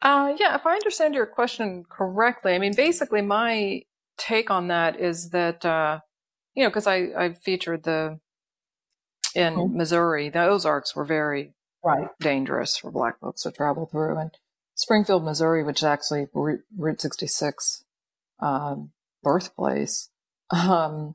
Uh, 0.00 0.32
yeah 0.38 0.54
if 0.54 0.64
i 0.64 0.72
understand 0.72 1.14
your 1.14 1.26
question 1.26 1.84
correctly 1.88 2.54
i 2.54 2.58
mean 2.58 2.74
basically 2.74 3.20
my 3.20 3.82
take 4.18 4.50
on 4.50 4.68
that 4.68 4.98
is 4.98 5.30
that 5.30 5.64
uh, 5.64 6.00
you 6.54 6.62
know 6.62 6.68
because 6.68 6.86
I 6.86 7.08
I 7.16 7.32
featured 7.32 7.84
the 7.84 8.20
in 9.34 9.54
mm-hmm. 9.54 9.76
Missouri 9.76 10.28
the 10.28 10.44
Ozarks 10.44 10.94
were 10.94 11.04
very 11.04 11.54
right 11.84 12.08
dangerous 12.20 12.76
for 12.76 12.90
black 12.90 13.20
folks 13.20 13.42
to 13.42 13.52
travel 13.52 13.86
through 13.86 14.18
and 14.18 14.30
Springfield 14.74 15.24
Missouri 15.24 15.62
which 15.62 15.78
is 15.78 15.84
actually 15.84 16.26
Route, 16.34 16.64
Route 16.76 17.00
66 17.00 17.84
um, 18.40 18.90
birthplace 19.22 20.10
um, 20.50 21.14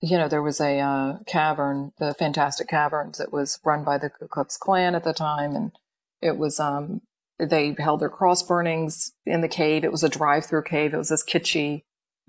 you 0.00 0.16
know 0.16 0.28
there 0.28 0.42
was 0.42 0.60
a 0.60 0.78
uh, 0.78 1.18
cavern 1.26 1.92
the 1.98 2.14
Fantastic 2.14 2.68
Caverns 2.68 3.18
that 3.18 3.32
was 3.32 3.58
run 3.64 3.84
by 3.84 3.98
the 3.98 4.10
Ku 4.10 4.28
Klux 4.28 4.56
Klan 4.56 4.94
at 4.94 5.04
the 5.04 5.12
time 5.12 5.56
and 5.56 5.72
it 6.20 6.38
was 6.38 6.60
um, 6.60 7.02
they 7.38 7.74
held 7.78 8.00
their 8.00 8.08
cross 8.08 8.42
burnings 8.42 9.12
in 9.26 9.40
the 9.40 9.48
cave. 9.48 9.84
It 9.84 9.92
was 9.92 10.04
a 10.04 10.08
drive-through 10.08 10.62
cave. 10.62 10.94
It 10.94 10.98
was 10.98 11.08
this 11.08 11.24
kitschy 11.24 11.82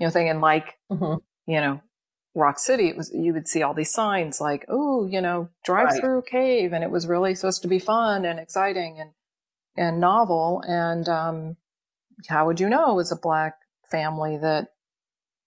you 0.03 0.07
know, 0.07 0.11
thing. 0.11 0.27
And 0.27 0.41
like, 0.41 0.77
mm-hmm. 0.91 1.15
you 1.49 1.61
know, 1.61 1.81
Rock 2.35 2.59
City, 2.59 2.89
it 2.89 2.97
was, 2.97 3.09
you 3.13 3.31
would 3.31 3.47
see 3.47 3.63
all 3.63 3.73
these 3.73 3.93
signs 3.93 4.41
like, 4.41 4.65
oh, 4.67 5.07
you 5.07 5.21
know, 5.21 5.47
drive 5.63 5.85
right. 5.85 6.01
through 6.01 6.23
cave. 6.29 6.73
And 6.73 6.83
it 6.83 6.91
was 6.91 7.07
really 7.07 7.35
supposed 7.35 7.61
to 7.61 7.69
be 7.69 7.79
fun 7.79 8.25
and 8.25 8.37
exciting 8.37 8.99
and, 8.99 9.11
and 9.77 10.01
novel. 10.01 10.61
And, 10.67 11.07
um, 11.07 11.57
how 12.27 12.45
would 12.45 12.59
you 12.59 12.67
know 12.69 12.91
it 12.91 12.95
was 12.95 13.11
a 13.11 13.15
black 13.15 13.55
family 13.89 14.37
that 14.37 14.67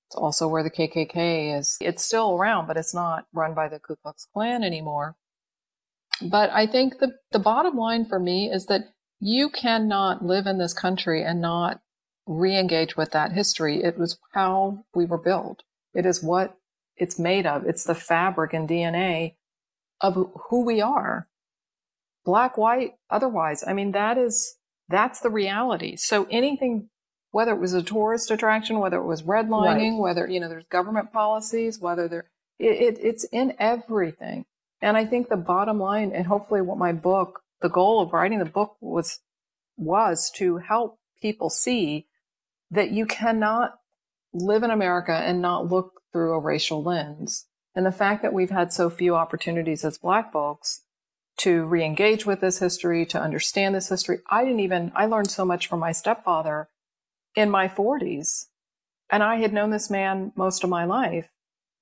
it's 0.09 0.16
also 0.16 0.49
where 0.49 0.62
the 0.62 0.71
KKK 0.71 1.59
is. 1.59 1.77
It's 1.81 2.05
still 2.05 2.37
around, 2.37 2.66
but 2.66 2.77
it's 2.77 2.95
not 2.95 3.27
run 3.33 3.55
by 3.55 3.69
the 3.69 3.79
Ku 3.79 3.97
Klux 3.97 4.27
Klan 4.33 4.62
anymore. 4.62 5.16
But 6.23 6.51
I 6.51 6.66
think 6.66 6.99
the, 6.99 7.14
the 7.33 7.40
bottom 7.40 7.77
line 7.77 8.07
for 8.07 8.19
me 8.19 8.49
is 8.51 8.66
that 8.66 8.83
you 9.19 9.51
cannot 9.51 10.25
live 10.25 10.47
in 10.47 10.59
this 10.59 10.73
country 10.73 11.23
and 11.25 11.40
not 11.40 11.81
re-engage 12.27 12.97
with 12.97 13.12
that 13.12 13.33
history. 13.33 13.83
It 13.83 13.99
was 13.99 14.19
how 14.33 14.85
we 14.95 15.07
were 15.07 15.19
built. 15.19 15.62
It 15.95 16.05
is 16.05 16.23
what 16.23 16.57
it's 16.97 17.19
made 17.19 17.47
of. 17.47 17.65
It's 17.65 17.85
the 17.85 17.95
fabric 17.95 18.53
and 18.53 18.69
DNA 18.69 19.35
of 20.01 20.31
who 20.51 20.65
we 20.65 20.81
are. 20.81 21.29
Black, 22.25 22.59
white, 22.59 22.95
otherwise. 23.09 23.62
I 23.67 23.73
mean, 23.73 23.93
that 23.93 24.19
is, 24.19 24.57
that's 24.89 25.21
the 25.21 25.31
reality. 25.31 25.97
So 25.97 26.27
anything, 26.31 26.89
whether 27.31 27.53
it 27.53 27.61
was 27.61 27.75
a 27.75 27.83
tourist 27.83 28.31
attraction, 28.31 28.81
whether 28.81 28.97
it 28.97 29.07
was 29.07 29.23
redlining, 29.23 29.93
right. 29.93 30.01
whether, 30.01 30.29
you 30.29 30.41
know, 30.41 30.49
there's 30.49 30.65
government 30.65 31.12
policies, 31.12 31.79
whether 31.79 32.09
there, 32.09 32.25
it, 32.59 32.97
it, 32.97 32.99
it's 33.01 33.25
in 33.25 33.55
everything. 33.59 34.45
And 34.81 34.97
I 34.97 35.07
think 35.07 35.29
the 35.29 35.37
bottom 35.37 35.79
line, 35.79 36.12
and 36.12 36.27
hopefully 36.27 36.61
what 36.61 36.79
my 36.79 36.93
book, 36.93 37.43
the 37.62 37.69
goal 37.69 38.01
of 38.01 38.12
writing 38.12 38.41
the 38.41 38.45
book 38.45 38.77
was, 38.81 39.21
was 39.77 40.31
to 40.37 40.59
help 40.59 40.99
people 41.21 41.49
see 41.49 42.07
that 42.70 42.90
you 42.90 43.07
cannot 43.07 43.79
live 44.33 44.62
in 44.62 44.70
America 44.70 45.12
and 45.12 45.40
not 45.40 45.70
look 45.70 46.00
through 46.12 46.35
a 46.35 46.40
racial 46.40 46.83
lens. 46.83 47.46
And 47.74 47.85
the 47.85 47.92
fact 47.92 48.22
that 48.22 48.33
we've 48.33 48.50
had 48.50 48.72
so 48.72 48.88
few 48.88 49.14
opportunities 49.14 49.85
as 49.85 49.98
black 49.98 50.33
folks 50.33 50.83
to 51.38 51.64
re-engage 51.64 52.24
with 52.24 52.40
this 52.40 52.59
history, 52.59 53.05
to 53.07 53.20
understand 53.20 53.74
this 53.74 53.90
history. 53.90 54.20
I 54.31 54.44
didn't 54.44 54.61
even, 54.61 54.92
I 54.94 55.07
learned 55.07 55.31
so 55.31 55.44
much 55.44 55.66
from 55.66 55.81
my 55.81 55.92
stepfather 55.92 56.68
in 57.35 57.50
my 57.50 57.68
40s. 57.68 58.46
And 59.11 59.22
I 59.22 59.37
had 59.37 59.52
known 59.52 59.70
this 59.70 59.90
man 59.90 60.33
most 60.35 60.64
of 60.64 60.70
my 60.70 60.85
life. 60.85 61.29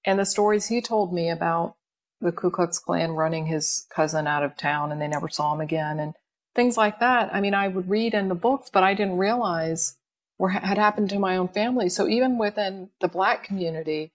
And 0.04 0.18
the 0.18 0.26
stories 0.26 0.66
he 0.66 0.82
told 0.82 1.14
me 1.14 1.30
about 1.30 1.76
the 2.20 2.32
Ku 2.32 2.50
Klux 2.50 2.78
Klan 2.78 3.12
running 3.12 3.46
his 3.46 3.86
cousin 3.94 4.26
out 4.26 4.42
of 4.42 4.56
town 4.56 4.90
and 4.90 5.00
they 5.00 5.08
never 5.08 5.28
saw 5.28 5.54
him 5.54 5.60
again 5.60 6.00
and 6.00 6.14
things 6.54 6.76
like 6.76 7.00
that. 7.00 7.32
I 7.32 7.40
mean, 7.40 7.54
I 7.54 7.68
would 7.68 7.88
read 7.88 8.14
in 8.14 8.28
the 8.28 8.34
books, 8.34 8.70
but 8.72 8.82
I 8.82 8.94
didn't 8.94 9.18
realize 9.18 9.96
or 10.38 10.50
had 10.50 10.78
happened 10.78 11.10
to 11.10 11.18
my 11.18 11.36
own 11.36 11.48
family. 11.48 11.88
So 11.88 12.08
even 12.08 12.38
within 12.38 12.90
the 13.00 13.08
black 13.08 13.44
community, 13.44 14.12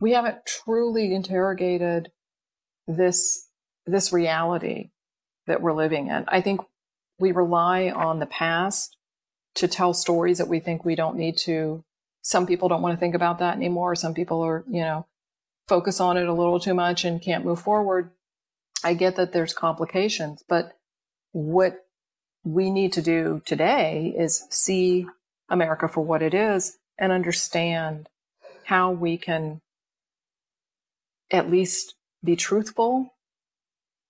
we 0.00 0.12
haven't 0.12 0.44
truly 0.46 1.14
interrogated 1.14 2.10
this, 2.86 3.48
this 3.86 4.12
reality 4.12 4.90
that 5.46 5.62
we're 5.62 5.72
living 5.72 6.08
in. 6.08 6.24
I 6.28 6.40
think 6.40 6.60
we 7.18 7.32
rely 7.32 7.90
on 7.90 8.18
the 8.18 8.26
past 8.26 8.96
to 9.54 9.68
tell 9.68 9.94
stories 9.94 10.38
that 10.38 10.48
we 10.48 10.60
think 10.60 10.84
we 10.84 10.96
don't 10.96 11.16
need 11.16 11.38
to. 11.38 11.84
Some 12.22 12.46
people 12.46 12.68
don't 12.68 12.82
want 12.82 12.94
to 12.94 13.00
think 13.00 13.14
about 13.14 13.38
that 13.38 13.56
anymore. 13.56 13.94
Some 13.94 14.14
people 14.14 14.42
are, 14.42 14.64
you 14.68 14.82
know, 14.82 15.06
focus 15.68 16.00
on 16.00 16.16
it 16.16 16.26
a 16.26 16.32
little 16.32 16.60
too 16.60 16.74
much 16.74 17.04
and 17.04 17.22
can't 17.22 17.44
move 17.44 17.60
forward. 17.60 18.10
I 18.82 18.94
get 18.94 19.16
that 19.16 19.32
there's 19.32 19.54
complications, 19.54 20.44
but 20.46 20.72
what 21.32 21.86
we 22.44 22.70
need 22.70 22.92
to 22.94 23.02
do 23.02 23.40
today 23.46 24.14
is 24.16 24.46
see 24.50 25.06
America 25.48 25.88
for 25.88 26.00
what 26.00 26.22
it 26.22 26.34
is 26.34 26.78
and 26.98 27.12
understand 27.12 28.08
how 28.64 28.90
we 28.90 29.16
can 29.16 29.60
at 31.30 31.50
least 31.50 31.94
be 32.22 32.36
truthful 32.36 33.14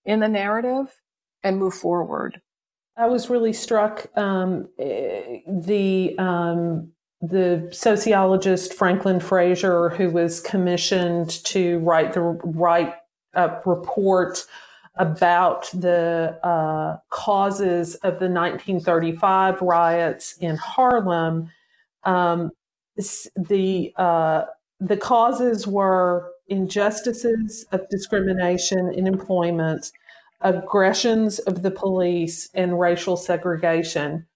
in 0.04 0.20
the 0.20 0.28
narrative 0.28 1.00
and 1.42 1.58
move 1.58 1.74
forward. 1.74 2.40
I 2.96 3.06
was 3.06 3.28
really 3.28 3.52
struck 3.52 4.06
um, 4.16 4.68
the 4.78 6.14
um, 6.18 6.92
the 7.20 7.68
sociologist 7.72 8.74
Franklin 8.74 9.18
Frazier, 9.18 9.88
who 9.90 10.10
was 10.10 10.40
commissioned 10.40 11.30
to 11.44 11.78
write 11.78 12.12
the 12.12 12.20
write 12.20 12.94
a 13.34 13.60
report 13.64 14.46
about 14.96 15.70
the 15.72 16.38
uh, 16.42 16.98
causes 17.10 17.96
of 17.96 18.20
the 18.20 18.28
1935 18.28 19.60
riots 19.60 20.36
in 20.38 20.56
Harlem. 20.56 21.50
Um, 22.04 22.50
the 23.36 23.92
uh, 23.96 24.44
the 24.78 24.96
causes 24.96 25.66
were 25.66 26.30
injustices 26.48 27.64
of 27.72 27.88
discrimination 27.88 28.92
in 28.92 29.06
employment, 29.06 29.90
aggressions 30.42 31.38
of 31.40 31.62
the 31.62 31.70
police, 31.70 32.50
and 32.54 32.78
racial 32.78 33.16
segregation. 33.16 34.26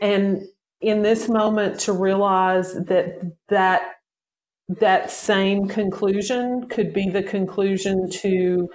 And 0.00 0.46
in 0.80 1.02
this 1.02 1.28
moment 1.28 1.80
to 1.80 1.92
realize 1.92 2.74
that 2.74 3.20
that 3.48 3.96
that 4.68 5.10
same 5.10 5.68
conclusion 5.68 6.68
could 6.68 6.92
be 6.92 7.08
the 7.08 7.22
conclusion 7.22 8.08
to 8.10 8.68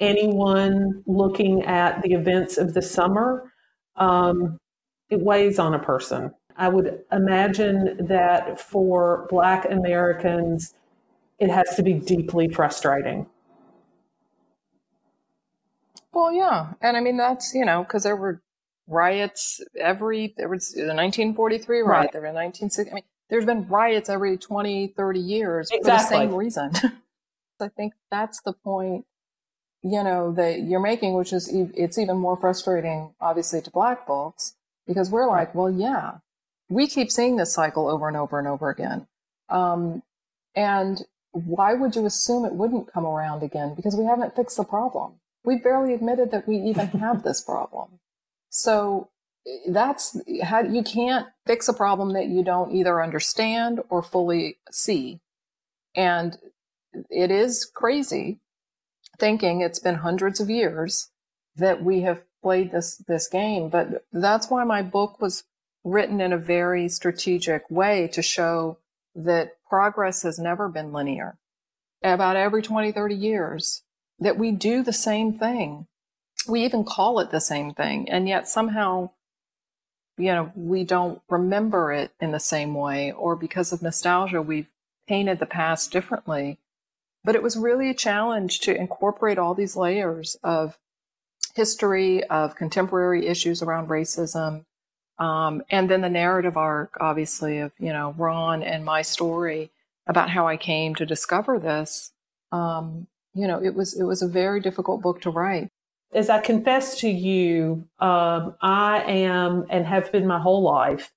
anyone 0.00 1.02
looking 1.06 1.64
at 1.64 2.02
the 2.02 2.12
events 2.12 2.58
of 2.58 2.74
the 2.74 2.82
summer. 2.82 3.52
Um, 3.96 4.58
it 5.10 5.20
weighs 5.20 5.58
on 5.58 5.74
a 5.74 5.78
person. 5.78 6.32
I 6.56 6.68
would 6.68 7.00
imagine 7.12 8.06
that 8.06 8.60
for 8.60 9.26
Black 9.30 9.70
Americans, 9.70 10.74
it 11.38 11.50
has 11.50 11.74
to 11.76 11.82
be 11.82 11.94
deeply 11.94 12.48
frustrating. 12.48 13.26
Well, 16.12 16.32
yeah. 16.32 16.72
And 16.80 16.96
I 16.96 17.00
mean, 17.00 17.16
that's, 17.16 17.54
you 17.54 17.64
know, 17.64 17.82
because 17.82 18.02
there 18.02 18.16
were 18.16 18.42
riots 18.86 19.60
every, 19.78 20.34
there 20.36 20.48
was 20.48 20.72
the 20.72 20.80
1943 20.80 21.80
riot, 21.80 21.88
right. 21.88 22.12
there 22.12 22.20
were 22.20 22.26
1960. 22.26 22.90
I 22.90 22.94
mean, 22.94 23.04
there's 23.30 23.46
been 23.46 23.66
riots 23.68 24.08
every 24.08 24.36
20, 24.36 24.88
30 24.96 25.20
years 25.20 25.70
exactly. 25.72 25.90
for 25.90 26.02
the 26.02 26.28
same 26.28 26.34
reason. 26.34 26.72
I 27.60 27.68
think 27.68 27.94
that's 28.10 28.40
the 28.42 28.52
point, 28.52 29.04
you 29.82 30.02
know, 30.02 30.32
that 30.32 30.62
you're 30.62 30.80
making, 30.80 31.14
which 31.14 31.32
is, 31.32 31.48
it's 31.52 31.98
even 31.98 32.18
more 32.18 32.36
frustrating, 32.36 33.14
obviously, 33.20 33.62
to 33.62 33.70
black 33.70 34.06
folks 34.06 34.54
because 34.86 35.10
we're 35.10 35.28
like, 35.28 35.54
well, 35.54 35.70
yeah, 35.70 36.18
we 36.68 36.86
keep 36.86 37.10
seeing 37.10 37.36
this 37.36 37.54
cycle 37.54 37.88
over 37.88 38.06
and 38.06 38.16
over 38.16 38.38
and 38.38 38.46
over 38.46 38.68
again. 38.68 39.06
Um, 39.48 40.02
and 40.54 41.02
why 41.32 41.74
would 41.74 41.94
you 41.94 42.06
assume 42.06 42.44
it 42.44 42.52
wouldn't 42.52 42.92
come 42.92 43.06
around 43.06 43.42
again? 43.42 43.74
Because 43.74 43.96
we 43.96 44.04
haven't 44.04 44.36
fixed 44.36 44.56
the 44.56 44.64
problem. 44.64 45.14
We 45.44 45.56
barely 45.56 45.94
admitted 45.94 46.30
that 46.32 46.46
we 46.46 46.56
even 46.56 46.88
have 47.00 47.22
this 47.22 47.40
problem. 47.40 48.00
So 48.50 49.08
that's 49.68 50.20
how 50.42 50.62
you 50.62 50.82
can't 50.82 51.26
fix 51.46 51.68
a 51.68 51.72
problem 51.72 52.12
that 52.12 52.28
you 52.28 52.44
don't 52.44 52.72
either 52.72 53.02
understand 53.02 53.80
or 53.88 54.02
fully 54.02 54.58
see. 54.70 55.20
And 55.94 56.36
it 57.08 57.30
is 57.30 57.64
crazy 57.64 58.40
thinking 59.20 59.60
it's 59.60 59.78
been 59.78 59.96
hundreds 59.96 60.40
of 60.40 60.50
years 60.50 61.10
that 61.56 61.84
we 61.84 62.00
have 62.00 62.22
played 62.42 62.72
this 62.72 62.96
this 63.06 63.28
game 63.28 63.68
but 63.68 64.04
that's 64.12 64.50
why 64.50 64.64
my 64.64 64.82
book 64.82 65.20
was 65.20 65.44
written 65.84 66.20
in 66.20 66.32
a 66.32 66.38
very 66.38 66.88
strategic 66.88 67.70
way 67.70 68.08
to 68.08 68.22
show 68.22 68.78
that 69.14 69.56
progress 69.68 70.22
has 70.22 70.38
never 70.38 70.68
been 70.68 70.92
linear. 70.92 71.38
About 72.02 72.36
every 72.36 72.62
20 72.62 72.92
30 72.92 73.14
years 73.14 73.82
that 74.18 74.38
we 74.38 74.52
do 74.52 74.82
the 74.82 74.92
same 74.92 75.38
thing. 75.38 75.86
We 76.48 76.64
even 76.64 76.84
call 76.84 77.20
it 77.20 77.30
the 77.30 77.40
same 77.40 77.74
thing 77.74 78.08
and 78.08 78.28
yet 78.28 78.48
somehow 78.48 79.10
you 80.16 80.32
know 80.32 80.52
we 80.54 80.84
don't 80.84 81.20
remember 81.28 81.92
it 81.92 82.12
in 82.20 82.32
the 82.32 82.40
same 82.40 82.74
way 82.74 83.12
or 83.12 83.36
because 83.36 83.72
of 83.72 83.82
nostalgia 83.82 84.40
we've 84.40 84.68
painted 85.06 85.38
the 85.38 85.46
past 85.46 85.92
differently 85.92 86.58
but 87.24 87.34
it 87.34 87.42
was 87.42 87.56
really 87.56 87.90
a 87.90 87.94
challenge 87.94 88.60
to 88.60 88.76
incorporate 88.76 89.38
all 89.38 89.54
these 89.54 89.76
layers 89.76 90.36
of 90.42 90.78
history 91.54 92.24
of 92.24 92.54
contemporary 92.56 93.26
issues 93.26 93.62
around 93.62 93.88
racism 93.88 94.64
um, 95.18 95.62
and 95.70 95.90
then 95.90 96.00
the 96.00 96.08
narrative 96.08 96.56
arc 96.56 96.96
obviously 97.00 97.58
of 97.58 97.72
you 97.78 97.92
know 97.92 98.14
ron 98.16 98.62
and 98.62 98.84
my 98.84 99.02
story 99.02 99.70
about 100.06 100.30
how 100.30 100.46
i 100.46 100.56
came 100.56 100.94
to 100.94 101.06
discover 101.06 101.58
this. 101.58 102.12
Um, 102.52 103.06
you 103.34 103.46
know 103.46 103.62
it 103.62 103.74
was 103.74 103.98
it 103.98 104.04
was 104.04 104.22
a 104.22 104.28
very 104.28 104.60
difficult 104.60 105.02
book 105.02 105.20
to 105.22 105.30
write. 105.30 105.70
As 106.12 106.28
I 106.28 106.40
confess 106.40 106.98
to 107.00 107.08
you, 107.08 107.84
um, 108.00 108.56
I 108.60 109.04
am 109.06 109.66
and 109.70 109.86
have 109.86 110.10
been 110.10 110.26
my 110.26 110.40
whole 110.40 110.62
life 110.62 111.12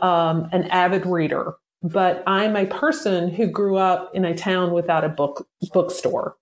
um, 0.00 0.48
an 0.52 0.64
avid 0.64 1.06
reader, 1.06 1.54
but 1.82 2.22
I'm 2.26 2.56
a 2.56 2.66
person 2.66 3.28
who 3.28 3.46
grew 3.46 3.76
up 3.76 4.10
in 4.14 4.24
a 4.24 4.34
town 4.36 4.72
without 4.72 5.04
a 5.04 5.08
book 5.08 5.48
bookstore, 5.72 6.36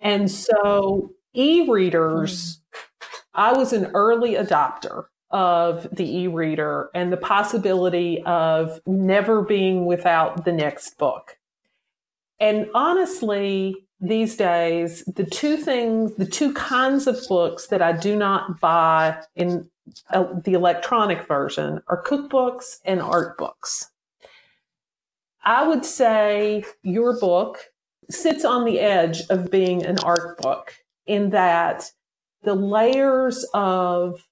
and 0.00 0.30
so 0.30 1.12
e-readers. 1.34 2.58
I 3.34 3.54
was 3.54 3.72
an 3.72 3.90
early 3.94 4.34
adopter 4.34 5.04
of 5.30 5.88
the 5.90 6.18
e-reader 6.18 6.90
and 6.94 7.10
the 7.10 7.16
possibility 7.16 8.22
of 8.24 8.80
never 8.86 9.40
being 9.42 9.86
without 9.86 10.44
the 10.44 10.52
next 10.52 10.98
book. 10.98 11.38
And 12.38 12.68
honestly, 12.74 13.86
these 14.00 14.36
days, 14.36 15.04
the 15.04 15.24
two 15.24 15.56
things, 15.56 16.16
the 16.16 16.26
two 16.26 16.52
kinds 16.54 17.06
of 17.06 17.18
books 17.28 17.68
that 17.68 17.80
I 17.80 17.92
do 17.92 18.16
not 18.16 18.60
buy 18.60 19.16
in 19.34 19.70
uh, 20.10 20.24
the 20.44 20.54
electronic 20.54 21.26
version 21.26 21.82
are 21.86 22.02
cookbooks 22.02 22.80
and 22.84 23.00
art 23.00 23.38
books. 23.38 23.91
I 25.44 25.66
would 25.66 25.84
say 25.84 26.64
your 26.82 27.18
book 27.18 27.58
sits 28.10 28.44
on 28.44 28.64
the 28.64 28.80
edge 28.80 29.22
of 29.30 29.50
being 29.50 29.84
an 29.84 29.98
art 30.00 30.38
book 30.38 30.74
in 31.06 31.30
that 31.30 31.90
the 32.42 32.54
layers 32.54 33.44
of 33.54 34.26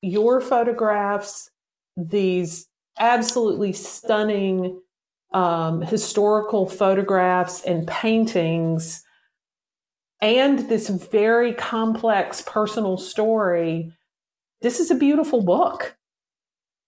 your 0.00 0.40
photographs, 0.40 1.50
these 1.96 2.66
absolutely 2.98 3.72
stunning 3.72 4.80
um, 5.32 5.82
historical 5.82 6.68
photographs 6.68 7.62
and 7.62 7.86
paintings 7.88 9.04
and 10.24 10.70
this 10.70 10.88
very 10.88 11.52
complex 11.52 12.42
personal 12.46 12.96
story, 12.96 13.92
this 14.62 14.80
is 14.80 14.90
a 14.90 14.94
beautiful 14.94 15.42
book 15.42 15.96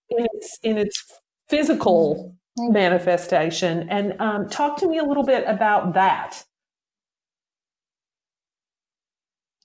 in 0.08 0.26
its 0.32 0.58
in 0.62 0.78
its 0.78 1.04
physical. 1.48 2.34
Manifestation. 2.56 3.88
And 3.88 4.20
um, 4.20 4.48
talk 4.48 4.78
to 4.78 4.88
me 4.88 4.98
a 4.98 5.04
little 5.04 5.24
bit 5.24 5.44
about 5.46 5.94
that. 5.94 6.44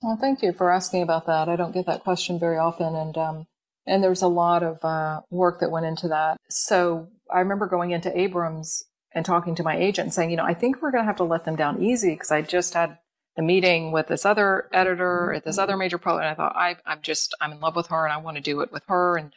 Well, 0.02 0.18
thank 0.20 0.42
you 0.42 0.52
for 0.52 0.70
asking 0.70 1.02
about 1.02 1.26
that. 1.26 1.48
I 1.48 1.56
don't 1.56 1.72
get 1.72 1.86
that 1.86 2.02
question 2.02 2.38
very 2.38 2.58
often, 2.58 2.96
and 2.96 3.16
um, 3.16 3.46
and 3.86 4.02
there's 4.02 4.22
a 4.22 4.28
lot 4.28 4.64
of 4.64 4.84
uh, 4.84 5.20
work 5.30 5.60
that 5.60 5.70
went 5.70 5.86
into 5.86 6.08
that. 6.08 6.38
So 6.50 7.08
I 7.32 7.38
remember 7.38 7.66
going 7.66 7.92
into 7.92 8.16
Abrams 8.18 8.84
and 9.14 9.24
talking 9.24 9.54
to 9.54 9.62
my 9.62 9.76
agent 9.76 10.06
and 10.06 10.14
saying, 10.14 10.30
you 10.30 10.36
know, 10.36 10.44
I 10.44 10.54
think 10.54 10.82
we're 10.82 10.90
going 10.90 11.02
to 11.02 11.06
have 11.06 11.16
to 11.16 11.24
let 11.24 11.44
them 11.44 11.54
down 11.54 11.82
easy 11.82 12.14
because 12.14 12.32
I 12.32 12.42
just 12.42 12.74
had 12.74 12.98
the 13.36 13.42
meeting 13.42 13.92
with 13.92 14.08
this 14.08 14.26
other 14.26 14.68
editor 14.72 15.32
at 15.32 15.44
this 15.44 15.58
other 15.58 15.76
major 15.76 15.98
pro, 15.98 16.18
and 16.18 16.26
I 16.26 16.34
thought 16.34 16.56
I, 16.56 16.76
I'm 16.84 17.00
just 17.00 17.34
I'm 17.40 17.52
in 17.52 17.60
love 17.60 17.76
with 17.76 17.86
her, 17.88 18.04
and 18.04 18.12
I 18.12 18.16
want 18.16 18.36
to 18.36 18.42
do 18.42 18.60
it 18.60 18.72
with 18.72 18.82
her, 18.88 19.16
and 19.16 19.32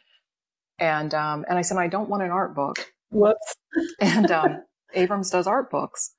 and 0.80 1.14
um, 1.14 1.44
and 1.48 1.58
I 1.58 1.62
said 1.62 1.78
I 1.78 1.86
don't 1.86 2.08
want 2.08 2.24
an 2.24 2.30
art 2.30 2.56
book. 2.56 2.92
Whoops. 3.16 3.56
and 4.00 4.30
um, 4.30 4.62
Abrams 4.94 5.30
does 5.30 5.46
art 5.46 5.70
books, 5.70 6.14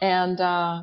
and 0.00 0.40
uh, 0.40 0.82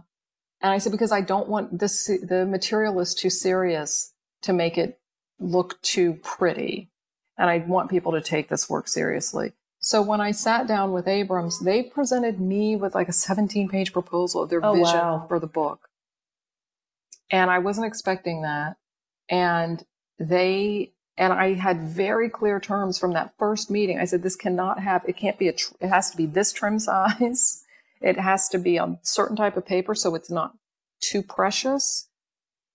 and 0.61 0.71
I 0.71 0.77
said 0.77 0.91
because 0.91 1.11
I 1.11 1.21
don't 1.21 1.49
want 1.49 1.79
this 1.79 2.07
the 2.07 2.45
material 2.45 2.99
is 2.99 3.13
too 3.13 3.29
serious 3.29 4.13
to 4.43 4.53
make 4.53 4.77
it 4.77 4.99
look 5.39 5.81
too 5.81 6.19
pretty, 6.23 6.89
and 7.37 7.49
I 7.49 7.59
want 7.59 7.89
people 7.89 8.11
to 8.13 8.21
take 8.21 8.49
this 8.49 8.69
work 8.69 8.87
seriously. 8.87 9.53
So 9.83 10.01
when 10.01 10.21
I 10.21 10.31
sat 10.31 10.65
down 10.65 10.93
with 10.93 11.09
Abrams, 11.09 11.59
they 11.59 11.83
presented 11.83 12.39
me 12.39 12.77
with 12.77 12.95
like 12.95 13.09
a 13.09 13.13
17 13.13 13.67
page 13.67 13.91
proposal 13.91 14.41
of 14.41 14.49
their 14.49 14.65
oh, 14.65 14.73
vision 14.73 14.95
wow. 14.95 15.25
for 15.27 15.41
the 15.41 15.47
book. 15.47 15.89
And 17.29 17.51
I 17.51 17.59
wasn't 17.59 17.87
expecting 17.87 18.43
that. 18.43 18.77
And 19.27 19.83
they, 20.17 20.93
and 21.17 21.31
I 21.31 21.53
had 21.53 21.81
very 21.89 22.29
clear 22.29 22.59
terms 22.59 22.97
from 22.97 23.13
that 23.13 23.33
first 23.37 23.69
meeting. 23.69 23.99
I 23.99 24.05
said, 24.05 24.23
this 24.23 24.35
cannot 24.35 24.79
have, 24.79 25.03
it 25.07 25.17
can't 25.17 25.37
be 25.37 25.47
a, 25.47 25.53
tr- 25.53 25.73
it 25.79 25.89
has 25.89 26.09
to 26.11 26.17
be 26.17 26.25
this 26.25 26.51
trim 26.51 26.79
size. 26.79 27.59
It 28.03 28.19
has 28.19 28.49
to 28.49 28.57
be 28.57 28.77
on 28.77 28.99
certain 29.01 29.37
type 29.37 29.55
of 29.55 29.65
paper. 29.65 29.95
So 29.95 30.13
it's 30.13 30.29
not 30.29 30.57
too 30.99 31.23
precious. 31.23 32.09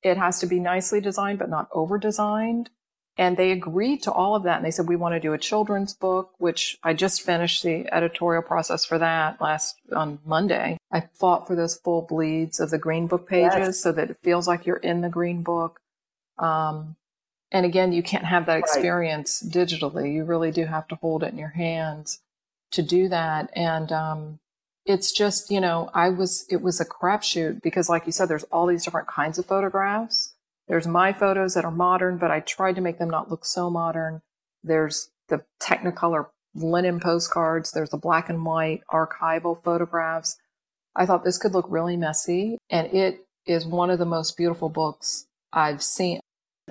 It 0.03 0.17
has 0.17 0.41
to 0.41 0.47
be 0.47 0.59
nicely 0.59 1.03
designed, 1.03 1.39
but 1.39 1.51
not 1.51 1.69
over 1.71 1.99
designed. 1.99 2.71
And 3.19 3.37
they 3.37 3.51
agreed 3.51 4.03
to 4.05 4.11
all 4.11 4.35
of 4.35 4.45
that. 4.45 4.57
And 4.57 4.65
they 4.65 4.71
said, 4.71 4.89
we 4.89 4.97
want 4.97 5.15
to 5.17 5.21
do 5.21 5.35
a 5.35 5.39
children's 5.39 5.93
book, 5.93 6.31
which 6.39 6.79
I 6.83 6.95
just 6.95 7.21
finished 7.21 7.63
the 7.63 7.93
editorial 7.93 8.43
process 8.43 8.87
for 8.87 8.97
that 8.97 9.39
last 9.39 9.77
on 9.95 10.21
Monday. 10.25 10.79
I 10.91 11.03
fought 11.13 11.47
for 11.47 11.55
those 11.55 11.77
full 11.77 12.07
bleeds 12.09 12.59
of 12.59 12.71
the 12.71 12.79
green 12.79 13.07
book 13.07 13.29
pages 13.29 13.59
yes. 13.59 13.81
so 13.81 13.93
that 13.93 14.09
it 14.09 14.17
feels 14.23 14.49
like 14.49 14.65
you're 14.65 14.77
in 14.77 15.03
the 15.03 15.11
green 15.11 15.43
book. 15.43 15.79
Um, 16.39 16.97
and 17.51 17.65
again, 17.65 17.93
you 17.93 18.03
can't 18.03 18.25
have 18.25 18.47
that 18.47 18.59
experience 18.59 19.43
right. 19.43 19.53
digitally. 19.53 20.13
You 20.13 20.25
really 20.25 20.51
do 20.51 20.67
have 20.67 20.89
to 20.89 20.97
hold 20.97 21.23
it 21.23 21.33
in 21.33 21.39
your 21.39 21.49
hands 21.51 22.21
to 22.73 22.83
do 22.83 23.09
that. 23.09 23.51
And, 23.55 23.91
um, 23.93 24.39
it's 24.85 25.13
just, 25.13 25.51
you 25.51 25.61
know, 25.61 25.91
I 25.93 26.09
was, 26.09 26.47
it 26.49 26.63
was 26.63 26.81
a 26.81 26.85
crapshoot 26.85 27.61
because 27.63 27.91
like 27.91 28.07
you 28.07 28.13
said, 28.13 28.29
there's 28.29 28.45
all 28.45 28.67
these 28.67 28.85
different 28.85 29.09
kinds 29.09 29.39
of 29.39 29.45
photographs 29.45 30.33
there's 30.69 30.87
my 30.87 31.13
photos 31.13 31.55
that 31.55 31.65
are 31.65 31.71
modern, 31.71 32.19
but 32.19 32.31
I 32.31 32.41
tried 32.41 32.77
to 32.77 32.83
make 32.83 32.99
them 32.99 33.11
not 33.11 33.31
look 33.31 33.45
so 33.45 33.71
modern. 33.71 34.21
There's 34.63 35.11
the 35.29 35.45
Technicolor 35.61 36.27
linen 36.55 37.01
postcards. 37.01 37.73
There's 37.73 37.91
the 37.91 37.97
black 37.97 38.29
and 38.29 38.45
white 38.45 38.83
archival 38.93 39.63
photographs. 39.63 40.37
I 40.95 41.07
thought 41.07 41.25
this 41.25 41.39
could 41.39 41.55
look 41.55 41.67
really 41.69 41.97
messy, 41.97 42.59
and 42.71 42.93
it 42.93 43.27
is 43.47 43.65
one 43.65 43.91
of 43.91 43.99
the 43.99 44.05
most 44.05 44.37
beautiful 44.37 44.69
books 44.69 45.27
I've 45.53 45.83
seen. 45.83 46.21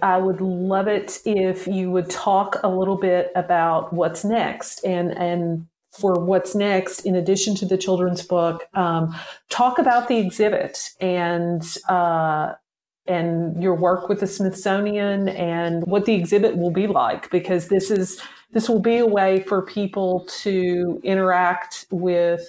I 0.01 0.17
would 0.17 0.41
love 0.41 0.87
it 0.87 1.19
if 1.25 1.67
you 1.67 1.91
would 1.91 2.09
talk 2.09 2.57
a 2.63 2.69
little 2.69 2.97
bit 2.97 3.31
about 3.35 3.93
what's 3.93 4.23
next 4.23 4.83
and 4.83 5.11
and 5.17 5.67
for 5.91 6.13
what's 6.13 6.53
next, 6.53 7.01
in 7.01 7.15
addition 7.15 7.55
to 7.55 7.65
the 7.65 7.77
children's 7.77 8.21
book, 8.21 8.65
um, 8.75 9.15
talk 9.49 9.79
about 9.79 10.07
the 10.07 10.17
exhibit 10.17 10.91
and 11.01 11.63
uh, 11.89 12.53
and 13.07 13.61
your 13.63 13.73
work 13.73 14.09
with 14.09 14.19
the 14.19 14.27
Smithsonian 14.27 15.29
and 15.29 15.85
what 15.85 16.05
the 16.05 16.13
exhibit 16.13 16.57
will 16.57 16.71
be 16.71 16.87
like, 16.87 17.31
because 17.31 17.69
this 17.69 17.89
is 17.89 18.21
this 18.51 18.69
will 18.69 18.81
be 18.81 18.97
a 18.97 19.05
way 19.05 19.41
for 19.41 19.61
people 19.61 20.27
to 20.41 21.01
interact 21.03 21.85
with 21.89 22.47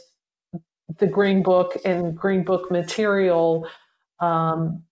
the 0.99 1.07
Green 1.07 1.43
Book 1.43 1.77
and 1.85 2.17
Green 2.17 2.45
Book 2.45 2.71
material 2.71 3.67
um, 4.21 4.83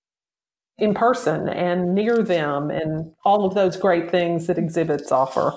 in 0.78 0.94
person 0.94 1.48
and 1.48 1.94
near 1.94 2.22
them, 2.22 2.70
and 2.70 3.12
all 3.24 3.44
of 3.46 3.54
those 3.54 3.76
great 3.76 4.10
things 4.10 4.46
that 4.46 4.58
exhibits 4.58 5.10
offer. 5.10 5.54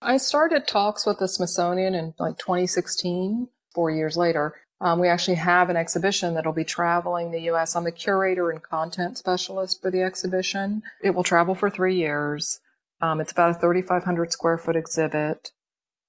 I 0.00 0.16
started 0.16 0.66
talks 0.66 1.06
with 1.06 1.18
the 1.18 1.28
Smithsonian 1.28 1.94
in 1.94 2.14
like 2.18 2.38
2016, 2.38 3.48
four 3.74 3.90
years 3.90 4.16
later. 4.16 4.54
Um, 4.80 4.98
we 4.98 5.08
actually 5.08 5.36
have 5.36 5.70
an 5.70 5.76
exhibition 5.76 6.34
that'll 6.34 6.52
be 6.52 6.64
traveling 6.64 7.30
the 7.30 7.42
U.S. 7.42 7.74
I'm 7.74 7.84
the 7.84 7.92
curator 7.92 8.50
and 8.50 8.62
content 8.62 9.16
specialist 9.16 9.80
for 9.80 9.90
the 9.90 10.02
exhibition. 10.02 10.82
It 11.02 11.14
will 11.14 11.22
travel 11.22 11.54
for 11.54 11.70
three 11.70 11.96
years. 11.96 12.60
Um, 13.00 13.20
it's 13.20 13.32
about 13.32 13.56
a 13.56 13.58
3,500 13.58 14.32
square 14.32 14.58
foot 14.58 14.76
exhibit. 14.76 15.52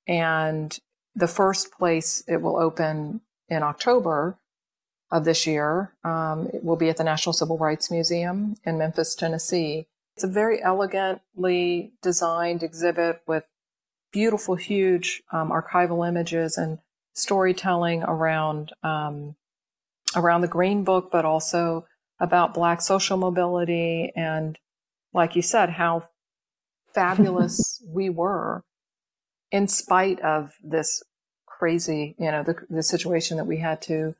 And 0.07 0.77
the 1.15 1.27
first 1.27 1.71
place 1.71 2.23
it 2.27 2.41
will 2.41 2.57
open 2.57 3.21
in 3.47 3.63
October 3.63 4.37
of 5.11 5.25
this 5.25 5.45
year 5.45 5.93
um, 6.03 6.47
it 6.53 6.63
will 6.63 6.75
be 6.75 6.89
at 6.89 6.97
the 6.97 7.03
National 7.03 7.33
Civil 7.33 7.57
Rights 7.57 7.91
Museum 7.91 8.55
in 8.63 8.77
Memphis, 8.77 9.15
Tennessee. 9.15 9.87
It's 10.15 10.23
a 10.23 10.27
very 10.27 10.61
elegantly 10.63 11.93
designed 12.01 12.63
exhibit 12.63 13.21
with 13.27 13.43
beautiful, 14.11 14.55
huge 14.55 15.21
um, 15.31 15.51
archival 15.51 16.07
images 16.07 16.57
and 16.57 16.79
storytelling 17.13 18.03
around 18.03 18.71
um, 18.83 19.35
around 20.15 20.41
the 20.41 20.47
Green 20.47 20.83
Book, 20.83 21.09
but 21.11 21.25
also 21.25 21.85
about 22.19 22.53
Black 22.53 22.81
social 22.81 23.17
mobility 23.17 24.11
and, 24.15 24.57
like 25.13 25.35
you 25.35 25.41
said, 25.41 25.69
how 25.71 26.07
fabulous 26.93 27.83
we 27.87 28.09
were 28.09 28.63
in 29.51 29.67
spite 29.67 30.19
of 30.21 30.53
this 30.63 31.03
crazy, 31.45 32.15
you 32.17 32.31
know, 32.31 32.43
the, 32.43 32.55
the 32.69 32.83
situation 32.83 33.37
that 33.37 33.45
we 33.45 33.57
had 33.57 33.81
to 33.81 34.15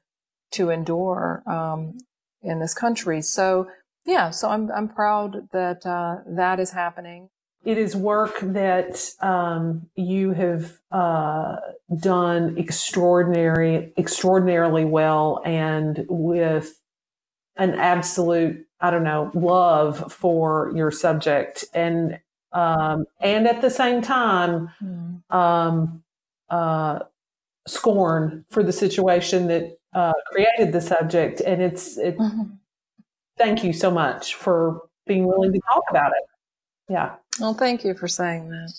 to 0.52 0.70
endure 0.70 1.44
um, 1.46 1.98
in 2.42 2.60
this 2.60 2.74
country. 2.74 3.22
So, 3.22 3.68
yeah, 4.06 4.30
so 4.30 4.50
I'm 4.50 4.72
I'm 4.72 4.88
proud 4.88 5.50
that 5.52 5.86
uh, 5.86 6.18
that 6.28 6.60
is 6.60 6.72
happening. 6.72 7.30
It 7.64 7.80
is 7.80 7.96
work 7.96 8.40
that 8.42 9.10
um, 9.22 9.90
you 9.96 10.34
have 10.34 10.80
uh, 10.92 11.56
done 12.00 12.56
extraordinary, 12.60 13.92
extraordinarily 13.98 14.86
well, 14.86 15.42
and 15.44 16.06
with 16.08 16.80
an 17.58 17.74
absolute, 17.74 18.68
I 18.80 18.92
don't 18.92 19.04
know, 19.04 19.32
love 19.34 20.14
for 20.14 20.72
your 20.76 20.92
subject, 20.92 21.66
and 21.74 22.20
um, 22.52 23.06
and 23.20 23.48
at 23.48 23.62
the 23.62 23.72
same 23.72 24.04
time, 24.04 24.70
mm. 24.82 25.36
um, 25.36 26.04
uh, 26.50 27.00
scorn 27.68 28.46
for 28.50 28.64
the 28.64 28.72
situation 28.72 29.48
that 29.48 29.78
uh, 29.96 30.14
created 30.32 30.74
the 30.74 30.82
subject. 30.82 31.42
And 31.42 31.62
it's 31.62 31.98
it. 31.98 32.18
Mm-hmm. 32.18 32.44
Thank 33.38 33.64
you 33.64 33.74
so 33.74 33.92
much 33.92 34.36
for 34.36 34.82
being 35.08 35.26
willing 35.26 35.52
to 35.52 35.60
talk 35.74 35.84
about 35.90 36.12
it. 36.12 36.24
Yeah. 36.88 37.16
Well, 37.40 37.54
thank 37.54 37.84
you 37.84 37.94
for 37.94 38.08
saying 38.08 38.50
that. 38.50 38.72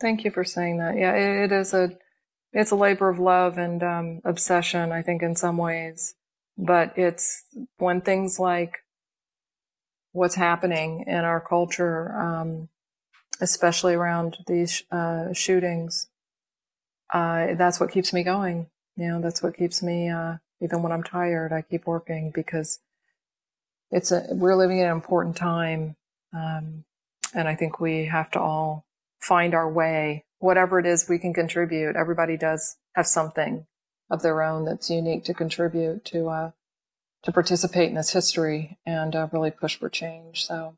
Thank 0.00 0.24
you 0.24 0.30
for 0.30 0.44
saying 0.44 0.78
that. 0.78 0.96
Yeah, 0.96 1.12
it, 1.14 1.44
it 1.44 1.52
is 1.52 1.74
a, 1.74 1.90
it's 2.52 2.70
a 2.70 2.76
labor 2.76 3.08
of 3.08 3.18
love 3.18 3.58
and 3.58 3.82
um, 3.82 4.20
obsession, 4.24 4.92
I 4.92 5.02
think, 5.02 5.22
in 5.22 5.34
some 5.34 5.56
ways. 5.56 6.14
But 6.56 6.96
it's 6.96 7.44
when 7.78 8.00
things 8.00 8.38
like 8.38 8.78
what's 10.12 10.36
happening 10.36 11.04
in 11.08 11.24
our 11.24 11.40
culture, 11.40 12.16
um, 12.16 12.68
especially 13.40 13.94
around 13.94 14.36
these 14.46 14.84
uh, 14.92 15.32
shootings, 15.32 16.06
uh, 17.12 17.54
that's 17.54 17.80
what 17.80 17.90
keeps 17.90 18.12
me 18.12 18.22
going. 18.22 18.68
You 18.96 19.08
know, 19.08 19.20
that's 19.20 19.42
what 19.42 19.56
keeps 19.56 19.82
me, 19.82 20.08
uh, 20.08 20.36
even 20.60 20.82
when 20.82 20.92
I'm 20.92 21.02
tired, 21.02 21.52
I 21.52 21.62
keep 21.62 21.86
working 21.86 22.30
because 22.32 22.78
it's 23.90 24.12
a, 24.12 24.26
we're 24.30 24.56
living 24.56 24.78
in 24.78 24.86
an 24.86 24.92
important 24.92 25.36
time. 25.36 25.96
Um, 26.32 26.84
and 27.34 27.48
I 27.48 27.54
think 27.56 27.80
we 27.80 28.06
have 28.06 28.30
to 28.32 28.40
all 28.40 28.86
find 29.20 29.54
our 29.54 29.70
way, 29.70 30.24
whatever 30.38 30.78
it 30.78 30.86
is 30.86 31.08
we 31.08 31.18
can 31.18 31.34
contribute. 31.34 31.96
Everybody 31.96 32.36
does 32.36 32.76
have 32.94 33.06
something 33.06 33.66
of 34.10 34.22
their 34.22 34.42
own 34.42 34.64
that's 34.64 34.90
unique 34.90 35.24
to 35.24 35.34
contribute 35.34 36.04
to, 36.06 36.28
uh, 36.28 36.50
to 37.24 37.32
participate 37.32 37.88
in 37.88 37.96
this 37.96 38.12
history 38.12 38.78
and 38.86 39.16
uh, 39.16 39.28
really 39.32 39.50
push 39.50 39.76
for 39.76 39.88
change. 39.88 40.44
So 40.44 40.76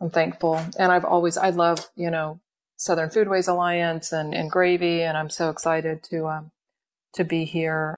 I'm 0.00 0.10
thankful. 0.10 0.60
And 0.78 0.92
I've 0.92 1.04
always, 1.04 1.38
I 1.38 1.50
love, 1.50 1.88
you 1.96 2.10
know, 2.10 2.40
Southern 2.76 3.08
Foodways 3.08 3.48
Alliance 3.48 4.12
and, 4.12 4.34
and 4.34 4.50
Gravy, 4.50 5.02
and 5.02 5.16
I'm 5.16 5.30
so 5.30 5.48
excited 5.48 6.02
to, 6.10 6.26
um, 6.26 6.50
to 7.14 7.24
be 7.24 7.44
here. 7.44 7.96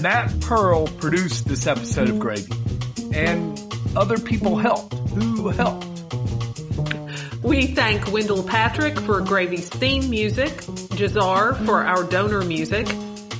Matt 0.00 0.40
Pearl 0.40 0.86
produced 0.86 1.48
this 1.48 1.66
episode 1.66 2.08
of 2.08 2.18
Gravy, 2.18 2.52
and 3.14 3.60
other 3.96 4.18
people 4.18 4.56
helped. 4.56 4.94
Who 5.10 5.48
helped? 5.48 5.86
We 7.42 7.66
thank 7.68 8.10
Wendell 8.12 8.42
Patrick 8.42 8.98
for 9.00 9.20
Gravy's 9.20 9.68
theme 9.68 10.10
music, 10.10 10.52
Jazar 10.96 11.54
for 11.64 11.84
our 11.84 12.04
donor 12.04 12.42
music. 12.42 12.86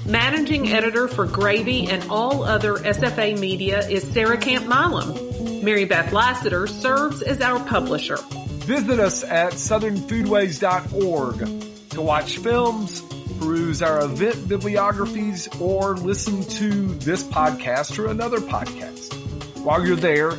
Managing 0.07 0.69
editor 0.69 1.09
for 1.09 1.27
Gravy 1.27 1.89
and 1.89 2.09
all 2.09 2.45
other 2.45 2.77
SFA 2.77 3.39
media 3.39 3.87
is 3.89 4.09
Sarah 4.09 4.39
Camp 4.39 4.67
Milam. 4.67 5.65
Mary 5.65 5.85
Beth 5.85 6.13
Lassiter 6.13 6.67
serves 6.67 7.23
as 7.23 7.41
our 7.41 7.59
publisher. 7.67 8.19
Visit 8.67 9.01
us 9.01 9.25
at 9.25 9.55
southernfoodways.org 9.55 11.66
to 11.97 12.03
watch 12.03 12.37
films, 12.37 13.01
peruse 13.41 13.81
our 13.81 14.05
event 14.05 14.49
bibliographies, 14.49 15.49
or 15.59 15.97
listen 15.97 16.43
to 16.43 16.87
this 16.97 17.23
podcast 17.23 17.99
or 17.99 18.09
another 18.09 18.37
podcast. 18.39 19.15
While 19.63 19.87
you're 19.87 19.97
there, 19.97 20.33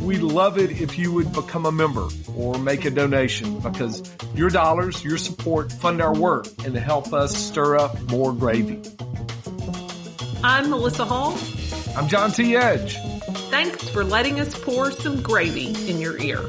we'd 0.00 0.22
love 0.22 0.58
it 0.58 0.80
if 0.80 0.98
you 0.98 1.12
would 1.12 1.30
become 1.34 1.66
a 1.66 1.72
member 1.72 2.08
or 2.34 2.58
make 2.58 2.86
a 2.86 2.90
donation 2.90 3.60
because 3.60 4.02
your 4.34 4.48
dollars, 4.48 5.04
your 5.04 5.18
support 5.18 5.70
fund 5.72 6.00
our 6.00 6.14
work 6.14 6.46
and 6.64 6.74
help 6.74 7.12
us 7.12 7.36
stir 7.36 7.76
up 7.76 8.00
more 8.10 8.32
gravy. 8.32 8.80
I'm 10.42 10.70
Melissa 10.70 11.04
Hall. 11.04 11.36
I'm 11.96 12.08
John 12.08 12.32
T. 12.32 12.56
Edge. 12.56 12.96
Thanks 13.50 13.90
for 13.90 14.04
letting 14.04 14.40
us 14.40 14.58
pour 14.58 14.90
some 14.90 15.20
gravy 15.20 15.68
in 15.88 15.98
your 15.98 16.18
ear. 16.18 16.40